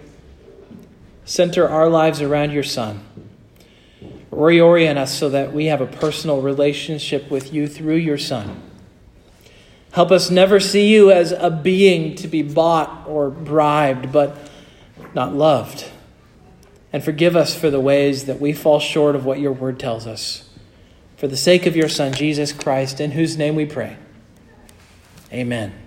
Center 1.25 1.69
our 1.69 1.89
lives 1.89 2.23
around 2.23 2.53
your 2.53 2.63
Son. 2.63 3.05
Reorient 4.31 4.97
us 4.97 5.17
so 5.17 5.29
that 5.29 5.53
we 5.53 5.67
have 5.67 5.81
a 5.81 5.87
personal 5.87 6.41
relationship 6.41 7.31
with 7.31 7.53
you 7.53 7.67
through 7.67 7.97
your 7.97 8.19
Son. 8.19 8.63
Help 9.93 10.11
us 10.11 10.31
never 10.31 10.59
see 10.59 10.93
you 10.93 11.11
as 11.11 11.33
a 11.33 11.51
being 11.51 12.15
to 12.17 12.29
be 12.29 12.43
bought 12.43 13.05
or 13.07 13.31
bribed, 13.31 14.13
but 14.13 14.37
not 15.15 15.35
loved. 15.35 15.89
And 16.93 17.03
forgive 17.03 17.37
us 17.37 17.57
for 17.57 17.71
the 17.71 17.81
ways 17.81 18.27
that 18.27 18.41
we 18.41 18.53
fall 18.53 18.81
short 18.81 19.17
of 19.17 19.25
what 19.25 19.41
your 19.41 19.53
word 19.53 19.79
tells 19.79 20.07
us. 20.07 20.49
For 21.17 21.27
the 21.27 21.37
sake 21.37 21.67
of 21.67 21.77
your 21.77 21.89
Son, 21.89 22.13
Jesus 22.13 22.53
Christ, 22.53 23.01
in 23.01 23.13
whose 23.13 23.37
name 23.37 23.55
we 23.55 23.67
pray. 23.67 23.97
Amen. 25.35 25.84